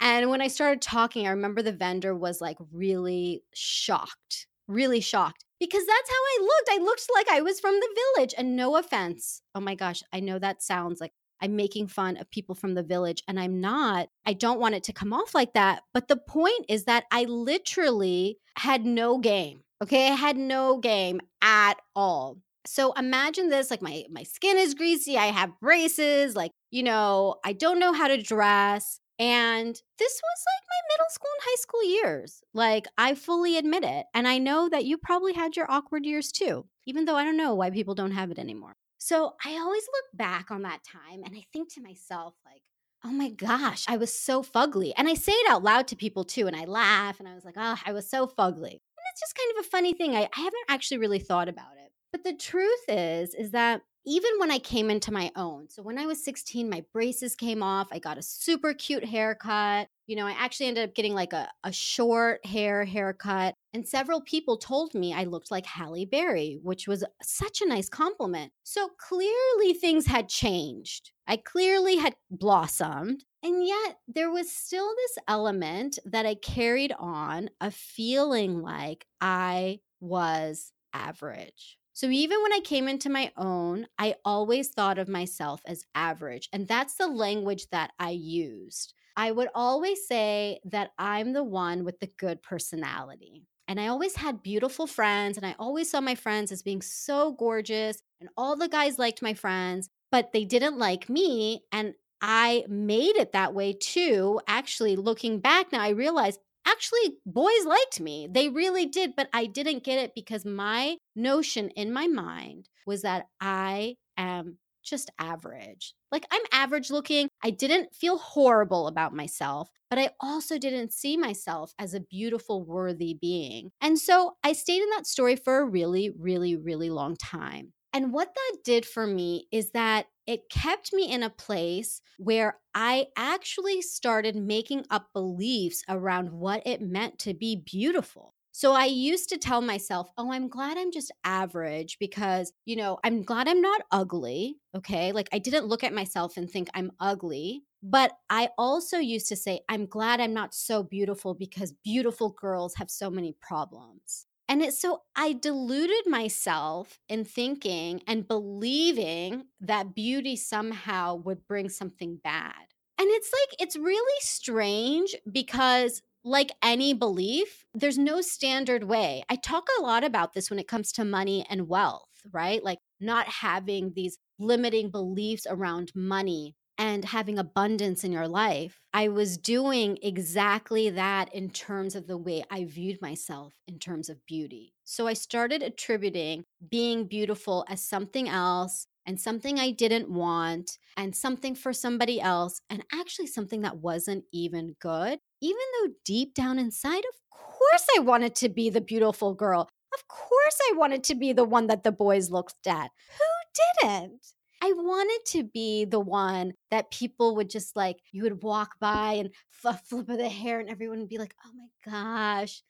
And 0.00 0.30
when 0.30 0.40
I 0.40 0.48
started 0.48 0.82
talking, 0.82 1.26
I 1.26 1.30
remember 1.30 1.62
the 1.62 1.72
vendor 1.72 2.14
was 2.14 2.40
like 2.40 2.58
really 2.72 3.42
shocked, 3.54 4.46
really 4.66 5.00
shocked 5.00 5.44
because 5.60 5.86
that's 5.86 6.10
how 6.10 6.14
I 6.14 6.38
looked. 6.40 6.80
I 6.80 6.84
looked 6.84 7.06
like 7.14 7.28
I 7.30 7.42
was 7.42 7.60
from 7.60 7.74
the 7.74 7.96
village. 8.16 8.34
And 8.36 8.56
no 8.56 8.76
offense. 8.76 9.42
Oh 9.54 9.60
my 9.60 9.74
gosh, 9.74 10.02
I 10.12 10.20
know 10.20 10.38
that 10.38 10.62
sounds 10.62 11.00
like 11.00 11.12
I'm 11.40 11.56
making 11.56 11.88
fun 11.88 12.16
of 12.16 12.30
people 12.30 12.54
from 12.54 12.74
the 12.74 12.82
village 12.82 13.22
and 13.28 13.38
I'm 13.38 13.60
not. 13.60 14.08
I 14.26 14.32
don't 14.32 14.60
want 14.60 14.74
it 14.74 14.84
to 14.84 14.92
come 14.92 15.12
off 15.12 15.34
like 15.34 15.54
that. 15.54 15.82
But 15.94 16.08
the 16.08 16.16
point 16.16 16.66
is 16.68 16.84
that 16.84 17.04
I 17.10 17.24
literally 17.24 18.38
had 18.56 18.84
no 18.84 19.18
game. 19.18 19.62
Okay. 19.82 20.08
I 20.08 20.14
had 20.14 20.36
no 20.36 20.78
game 20.78 21.20
at 21.42 21.74
all. 21.96 22.38
So 22.66 22.92
imagine 22.92 23.48
this 23.48 23.70
like 23.70 23.80
my 23.80 24.04
my 24.10 24.22
skin 24.22 24.58
is 24.58 24.74
greasy, 24.74 25.16
I 25.16 25.26
have 25.26 25.58
braces, 25.60 26.36
like, 26.36 26.52
you 26.70 26.82
know, 26.82 27.36
I 27.44 27.54
don't 27.54 27.78
know 27.78 27.92
how 27.92 28.06
to 28.08 28.20
dress. 28.22 29.00
And 29.18 29.74
this 29.98 30.20
was 30.22 30.44
like 30.46 30.64
my 30.68 30.94
middle 30.94 31.10
school 31.10 31.28
and 31.34 31.42
high 31.42 31.60
school 31.60 31.84
years. 31.84 32.42
Like, 32.54 32.86
I 32.96 33.14
fully 33.14 33.58
admit 33.58 33.84
it. 33.84 34.06
And 34.14 34.26
I 34.26 34.38
know 34.38 34.68
that 34.70 34.86
you 34.86 34.96
probably 34.96 35.34
had 35.34 35.56
your 35.56 35.70
awkward 35.70 36.06
years 36.06 36.32
too, 36.32 36.66
even 36.86 37.04
though 37.04 37.16
I 37.16 37.24
don't 37.24 37.36
know 37.36 37.54
why 37.54 37.70
people 37.70 37.94
don't 37.94 38.12
have 38.12 38.30
it 38.30 38.38
anymore. 38.38 38.76
So 39.02 39.34
I 39.44 39.52
always 39.56 39.82
look 39.82 40.04
back 40.12 40.50
on 40.50 40.62
that 40.62 40.84
time 40.84 41.22
and 41.24 41.34
I 41.34 41.44
think 41.52 41.72
to 41.72 41.80
myself, 41.80 42.34
like, 42.44 42.60
oh 43.02 43.10
my 43.10 43.30
gosh, 43.30 43.86
I 43.88 43.96
was 43.96 44.12
so 44.12 44.42
fugly. 44.42 44.92
And 44.94 45.08
I 45.08 45.14
say 45.14 45.32
it 45.32 45.50
out 45.50 45.62
loud 45.62 45.88
to 45.88 45.96
people 45.96 46.22
too. 46.22 46.46
And 46.46 46.54
I 46.54 46.66
laugh 46.66 47.18
and 47.18 47.26
I 47.26 47.34
was 47.34 47.44
like, 47.44 47.54
oh, 47.56 47.76
I 47.86 47.92
was 47.92 48.08
so 48.08 48.26
fugly. 48.26 48.72
And 48.72 49.06
it's 49.10 49.20
just 49.20 49.34
kind 49.34 49.58
of 49.58 49.64
a 49.64 49.70
funny 49.70 49.94
thing. 49.94 50.14
I, 50.14 50.28
I 50.36 50.40
haven't 50.40 50.66
actually 50.68 50.98
really 50.98 51.18
thought 51.18 51.48
about 51.48 51.72
it. 51.82 51.92
But 52.12 52.24
the 52.24 52.34
truth 52.34 52.84
is, 52.88 53.34
is 53.34 53.52
that 53.52 53.80
even 54.04 54.32
when 54.38 54.50
I 54.50 54.58
came 54.58 54.90
into 54.90 55.12
my 55.12 55.30
own, 55.34 55.70
so 55.70 55.82
when 55.82 55.98
I 55.98 56.04
was 56.04 56.22
16, 56.22 56.68
my 56.68 56.84
braces 56.92 57.34
came 57.34 57.62
off. 57.62 57.88
I 57.90 58.00
got 58.00 58.18
a 58.18 58.22
super 58.22 58.74
cute 58.74 59.04
haircut. 59.06 59.88
You 60.10 60.16
know, 60.16 60.26
I 60.26 60.32
actually 60.32 60.66
ended 60.66 60.88
up 60.88 60.96
getting 60.96 61.14
like 61.14 61.32
a, 61.32 61.48
a 61.62 61.70
short 61.70 62.44
hair 62.44 62.84
haircut. 62.84 63.54
And 63.72 63.86
several 63.86 64.20
people 64.20 64.56
told 64.56 64.92
me 64.92 65.14
I 65.14 65.22
looked 65.22 65.52
like 65.52 65.64
Halle 65.64 66.04
Berry, 66.04 66.58
which 66.64 66.88
was 66.88 67.04
such 67.22 67.60
a 67.60 67.68
nice 67.68 67.88
compliment. 67.88 68.50
So 68.64 68.88
clearly 68.98 69.72
things 69.72 70.06
had 70.06 70.28
changed. 70.28 71.12
I 71.28 71.36
clearly 71.36 71.98
had 71.98 72.16
blossomed. 72.28 73.22
And 73.44 73.64
yet 73.64 73.98
there 74.08 74.32
was 74.32 74.50
still 74.50 74.92
this 74.96 75.18
element 75.28 76.00
that 76.04 76.26
I 76.26 76.34
carried 76.34 76.92
on 76.98 77.50
of 77.60 77.72
feeling 77.72 78.62
like 78.62 79.06
I 79.20 79.78
was 80.00 80.72
average. 80.92 81.78
So 81.92 82.08
even 82.08 82.42
when 82.42 82.52
I 82.52 82.60
came 82.64 82.88
into 82.88 83.10
my 83.10 83.30
own, 83.36 83.86
I 83.96 84.16
always 84.24 84.70
thought 84.70 84.98
of 84.98 85.08
myself 85.08 85.60
as 85.66 85.84
average. 85.94 86.48
And 86.52 86.66
that's 86.66 86.94
the 86.94 87.06
language 87.06 87.68
that 87.70 87.92
I 88.00 88.10
used. 88.10 88.92
I 89.20 89.32
would 89.32 89.48
always 89.54 90.06
say 90.06 90.60
that 90.64 90.92
I'm 90.98 91.34
the 91.34 91.44
one 91.44 91.84
with 91.84 92.00
the 92.00 92.08
good 92.18 92.42
personality. 92.42 93.44
And 93.68 93.78
I 93.78 93.88
always 93.88 94.16
had 94.16 94.42
beautiful 94.42 94.86
friends, 94.86 95.36
and 95.36 95.44
I 95.44 95.54
always 95.58 95.90
saw 95.90 96.00
my 96.00 96.14
friends 96.14 96.50
as 96.50 96.62
being 96.62 96.80
so 96.80 97.32
gorgeous. 97.32 97.98
And 98.18 98.30
all 98.34 98.56
the 98.56 98.66
guys 98.66 98.98
liked 98.98 99.20
my 99.20 99.34
friends, 99.34 99.90
but 100.10 100.32
they 100.32 100.46
didn't 100.46 100.78
like 100.78 101.10
me. 101.10 101.64
And 101.70 101.92
I 102.22 102.64
made 102.66 103.16
it 103.16 103.32
that 103.32 103.52
way 103.52 103.74
too. 103.74 104.40
Actually, 104.46 104.96
looking 104.96 105.38
back 105.38 105.70
now, 105.70 105.82
I 105.82 105.90
realize 105.90 106.38
actually 106.66 107.18
boys 107.26 107.66
liked 107.66 108.00
me. 108.00 108.26
They 108.26 108.48
really 108.48 108.86
did, 108.86 109.14
but 109.16 109.28
I 109.34 109.44
didn't 109.44 109.84
get 109.84 109.98
it 109.98 110.14
because 110.14 110.46
my 110.46 110.96
notion 111.14 111.68
in 111.76 111.92
my 111.92 112.06
mind 112.06 112.70
was 112.86 113.02
that 113.02 113.26
I 113.38 113.96
am 114.16 114.56
just 114.82 115.10
average. 115.18 115.92
Like 116.12 116.26
I'm 116.30 116.42
average 116.52 116.90
looking. 116.90 117.28
I 117.42 117.50
didn't 117.50 117.94
feel 117.94 118.18
horrible 118.18 118.86
about 118.86 119.14
myself, 119.14 119.70
but 119.88 119.98
I 119.98 120.10
also 120.20 120.58
didn't 120.58 120.92
see 120.92 121.16
myself 121.16 121.72
as 121.78 121.94
a 121.94 122.00
beautiful, 122.00 122.64
worthy 122.64 123.14
being. 123.20 123.70
And 123.80 123.98
so 123.98 124.36
I 124.42 124.52
stayed 124.52 124.82
in 124.82 124.90
that 124.90 125.06
story 125.06 125.36
for 125.36 125.58
a 125.58 125.64
really, 125.64 126.10
really, 126.10 126.56
really 126.56 126.90
long 126.90 127.16
time. 127.16 127.72
And 127.92 128.12
what 128.12 128.34
that 128.34 128.58
did 128.64 128.86
for 128.86 129.06
me 129.06 129.48
is 129.50 129.72
that 129.72 130.06
it 130.26 130.48
kept 130.48 130.92
me 130.92 131.10
in 131.10 131.24
a 131.24 131.30
place 131.30 132.00
where 132.18 132.58
I 132.72 133.06
actually 133.16 133.82
started 133.82 134.36
making 134.36 134.84
up 134.90 135.08
beliefs 135.12 135.82
around 135.88 136.30
what 136.30 136.62
it 136.64 136.80
meant 136.80 137.18
to 137.20 137.34
be 137.34 137.56
beautiful. 137.56 138.34
So 138.52 138.72
I 138.72 138.86
used 138.86 139.28
to 139.30 139.38
tell 139.38 139.60
myself, 139.60 140.10
oh, 140.18 140.32
I'm 140.32 140.48
glad 140.48 140.76
I'm 140.76 140.90
just 140.90 141.12
average 141.24 141.98
because, 141.98 142.52
you 142.64 142.76
know, 142.76 142.98
I'm 143.04 143.22
glad 143.22 143.48
I'm 143.48 143.60
not 143.60 143.82
ugly. 143.92 144.58
Okay. 144.74 145.12
Like 145.12 145.28
I 145.32 145.38
didn't 145.38 145.66
look 145.66 145.84
at 145.84 145.94
myself 145.94 146.36
and 146.36 146.50
think 146.50 146.68
I'm 146.74 146.92
ugly. 146.98 147.62
But 147.82 148.12
I 148.28 148.50
also 148.58 148.98
used 148.98 149.28
to 149.28 149.36
say, 149.36 149.60
I'm 149.68 149.86
glad 149.86 150.20
I'm 150.20 150.34
not 150.34 150.54
so 150.54 150.82
beautiful 150.82 151.34
because 151.34 151.72
beautiful 151.84 152.30
girls 152.30 152.74
have 152.74 152.90
so 152.90 153.08
many 153.08 153.34
problems. 153.40 154.26
And 154.48 154.62
it's 154.62 154.80
so 154.80 155.02
I 155.14 155.32
deluded 155.32 156.06
myself 156.06 156.98
in 157.08 157.24
thinking 157.24 158.02
and 158.06 158.26
believing 158.26 159.44
that 159.60 159.94
beauty 159.94 160.34
somehow 160.36 161.14
would 161.14 161.46
bring 161.46 161.68
something 161.68 162.20
bad. 162.22 162.54
And 162.98 163.08
it's 163.08 163.32
like, 163.32 163.60
it's 163.60 163.76
really 163.76 164.20
strange 164.20 165.14
because, 165.30 166.02
like 166.24 166.52
any 166.62 166.92
belief, 166.94 167.64
there's 167.74 167.98
no 167.98 168.20
standard 168.20 168.84
way. 168.84 169.22
I 169.28 169.36
talk 169.36 169.66
a 169.78 169.82
lot 169.82 170.04
about 170.04 170.34
this 170.34 170.50
when 170.50 170.58
it 170.58 170.68
comes 170.68 170.92
to 170.92 171.04
money 171.04 171.46
and 171.48 171.68
wealth, 171.68 172.08
right? 172.32 172.62
Like 172.62 172.78
not 173.00 173.26
having 173.26 173.92
these 173.94 174.18
limiting 174.38 174.90
beliefs 174.90 175.46
around 175.48 175.92
money 175.94 176.54
and 176.78 177.04
having 177.04 177.38
abundance 177.38 178.04
in 178.04 178.12
your 178.12 178.26
life, 178.26 178.80
I 178.94 179.08
was 179.08 179.36
doing 179.36 179.98
exactly 180.02 180.88
that 180.90 181.32
in 181.34 181.50
terms 181.50 181.94
of 181.94 182.06
the 182.06 182.16
way 182.16 182.42
I 182.50 182.64
viewed 182.64 183.02
myself 183.02 183.54
in 183.68 183.78
terms 183.78 184.08
of 184.08 184.24
beauty. 184.26 184.72
So 184.84 185.06
I 185.06 185.12
started 185.12 185.62
attributing 185.62 186.44
being 186.70 187.04
beautiful 187.04 187.66
as 187.68 187.82
something 187.82 188.28
else 188.28 188.86
and 189.04 189.20
something 189.20 189.58
I 189.58 189.72
didn't 189.72 190.10
want 190.10 190.78
and 190.96 191.14
something 191.14 191.54
for 191.54 191.72
somebody 191.72 192.20
else 192.20 192.60
and 192.70 192.82
actually 192.92 193.26
something 193.26 193.60
that 193.60 193.78
wasn't 193.78 194.24
even 194.32 194.74
good. 194.80 195.18
Even 195.40 195.60
though 195.80 195.92
deep 196.04 196.34
down 196.34 196.58
inside, 196.58 197.04
of 197.04 197.20
course, 197.30 197.86
I 197.96 198.00
wanted 198.00 198.34
to 198.36 198.48
be 198.48 198.70
the 198.70 198.80
beautiful 198.80 199.34
girl. 199.34 199.68
Of 199.94 200.08
course, 200.08 200.58
I 200.70 200.74
wanted 200.76 201.02
to 201.04 201.14
be 201.14 201.32
the 201.32 201.44
one 201.44 201.66
that 201.68 201.82
the 201.82 201.92
boys 201.92 202.30
looked 202.30 202.66
at. 202.66 202.90
Who 203.18 203.88
didn't? 203.88 204.26
I 204.62 204.72
wanted 204.72 205.20
to 205.32 205.44
be 205.44 205.86
the 205.86 206.00
one 206.00 206.52
that 206.70 206.90
people 206.90 207.34
would 207.36 207.48
just 207.48 207.74
like, 207.76 207.96
you 208.12 208.22
would 208.24 208.42
walk 208.42 208.74
by 208.78 209.14
and 209.14 209.30
flip, 209.48 209.76
of 209.90 210.06
the 210.06 210.28
hair, 210.28 210.60
and 210.60 210.68
everyone 210.68 211.00
would 211.00 211.08
be 211.08 211.18
like, 211.18 211.34
oh 211.46 211.50
my 211.54 211.90
gosh. 211.90 212.62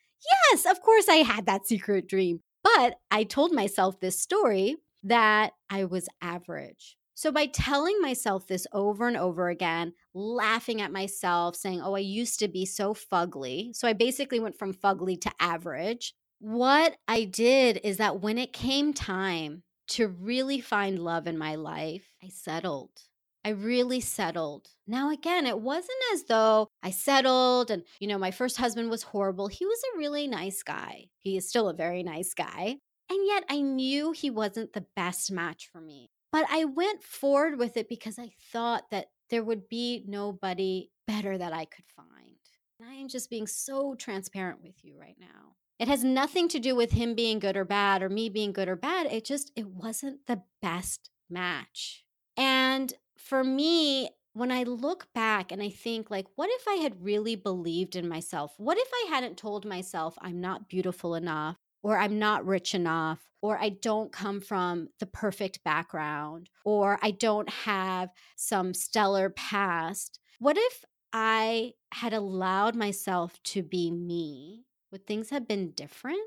Yes, 0.52 0.66
of 0.66 0.80
course, 0.82 1.08
I 1.08 1.16
had 1.16 1.46
that 1.46 1.66
secret 1.66 2.06
dream. 2.06 2.40
But 2.62 2.94
I 3.10 3.24
told 3.24 3.52
myself 3.52 3.98
this 3.98 4.20
story 4.20 4.76
that 5.02 5.52
I 5.68 5.84
was 5.84 6.08
average. 6.20 6.96
So, 7.20 7.30
by 7.30 7.44
telling 7.44 8.00
myself 8.00 8.46
this 8.46 8.66
over 8.72 9.06
and 9.06 9.14
over 9.14 9.50
again, 9.50 9.92
laughing 10.14 10.80
at 10.80 10.90
myself, 10.90 11.54
saying, 11.54 11.82
Oh, 11.82 11.94
I 11.94 11.98
used 11.98 12.38
to 12.38 12.48
be 12.48 12.64
so 12.64 12.94
fugly. 12.94 13.76
So, 13.76 13.86
I 13.86 13.92
basically 13.92 14.40
went 14.40 14.58
from 14.58 14.72
fugly 14.72 15.20
to 15.20 15.30
average. 15.38 16.14
What 16.38 16.96
I 17.06 17.24
did 17.24 17.78
is 17.84 17.98
that 17.98 18.22
when 18.22 18.38
it 18.38 18.54
came 18.54 18.94
time 18.94 19.64
to 19.88 20.08
really 20.08 20.62
find 20.62 20.98
love 20.98 21.26
in 21.26 21.36
my 21.36 21.56
life, 21.56 22.14
I 22.24 22.28
settled. 22.28 23.02
I 23.44 23.50
really 23.50 24.00
settled. 24.00 24.68
Now, 24.86 25.10
again, 25.10 25.44
it 25.44 25.60
wasn't 25.60 25.98
as 26.14 26.24
though 26.24 26.68
I 26.82 26.90
settled 26.90 27.70
and, 27.70 27.82
you 27.98 28.08
know, 28.08 28.16
my 28.16 28.30
first 28.30 28.56
husband 28.56 28.88
was 28.88 29.02
horrible. 29.02 29.48
He 29.48 29.66
was 29.66 29.82
a 29.92 29.98
really 29.98 30.26
nice 30.26 30.62
guy. 30.62 31.08
He 31.18 31.36
is 31.36 31.46
still 31.46 31.68
a 31.68 31.74
very 31.74 32.02
nice 32.02 32.32
guy. 32.32 32.78
And 33.10 33.26
yet 33.26 33.44
I 33.50 33.60
knew 33.60 34.12
he 34.12 34.30
wasn't 34.30 34.72
the 34.72 34.86
best 34.96 35.30
match 35.30 35.68
for 35.70 35.82
me. 35.82 36.08
But 36.32 36.46
I 36.50 36.64
went 36.64 37.02
forward 37.02 37.58
with 37.58 37.76
it 37.76 37.88
because 37.88 38.18
I 38.18 38.30
thought 38.52 38.90
that 38.90 39.06
there 39.30 39.44
would 39.44 39.68
be 39.68 40.04
nobody 40.06 40.90
better 41.06 41.36
that 41.36 41.52
I 41.52 41.64
could 41.64 41.86
find. 41.96 42.36
And 42.78 42.88
I 42.88 42.94
am 42.94 43.08
just 43.08 43.30
being 43.30 43.46
so 43.46 43.94
transparent 43.94 44.62
with 44.62 44.84
you 44.84 44.98
right 44.98 45.16
now. 45.18 45.56
It 45.78 45.88
has 45.88 46.04
nothing 46.04 46.48
to 46.48 46.58
do 46.58 46.76
with 46.76 46.92
him 46.92 47.14
being 47.14 47.38
good 47.38 47.56
or 47.56 47.64
bad 47.64 48.02
or 48.02 48.08
me 48.08 48.28
being 48.28 48.52
good 48.52 48.68
or 48.68 48.76
bad. 48.76 49.06
It 49.06 49.24
just, 49.24 49.50
it 49.56 49.66
wasn't 49.66 50.26
the 50.26 50.42
best 50.60 51.10
match. 51.28 52.04
And 52.36 52.92
for 53.16 53.42
me, 53.42 54.10
when 54.32 54.52
I 54.52 54.62
look 54.62 55.08
back 55.14 55.50
and 55.50 55.62
I 55.62 55.70
think, 55.70 56.10
like, 56.10 56.26
what 56.36 56.50
if 56.50 56.68
I 56.68 56.74
had 56.82 57.02
really 57.02 57.34
believed 57.34 57.96
in 57.96 58.08
myself? 58.08 58.54
What 58.58 58.78
if 58.78 58.88
I 58.92 59.10
hadn't 59.10 59.36
told 59.36 59.64
myself 59.64 60.16
I'm 60.20 60.40
not 60.40 60.68
beautiful 60.68 61.14
enough, 61.14 61.56
or 61.82 61.98
I'm 61.98 62.18
not 62.18 62.46
rich 62.46 62.74
enough, 62.74 63.20
or 63.42 63.58
I 63.58 63.70
don't 63.70 64.12
come 64.12 64.40
from 64.40 64.88
the 64.98 65.06
perfect 65.06 65.64
background, 65.64 66.50
or 66.64 66.98
I 67.02 67.10
don't 67.10 67.48
have 67.48 68.10
some 68.36 68.74
stellar 68.74 69.30
past? 69.30 70.18
What 70.38 70.56
if 70.58 70.84
I 71.12 71.72
had 71.92 72.12
allowed 72.12 72.76
myself 72.76 73.42
to 73.44 73.62
be 73.62 73.90
me 73.90 74.64
would 74.90 75.06
things 75.06 75.30
have 75.30 75.46
been 75.46 75.70
different? 75.70 76.18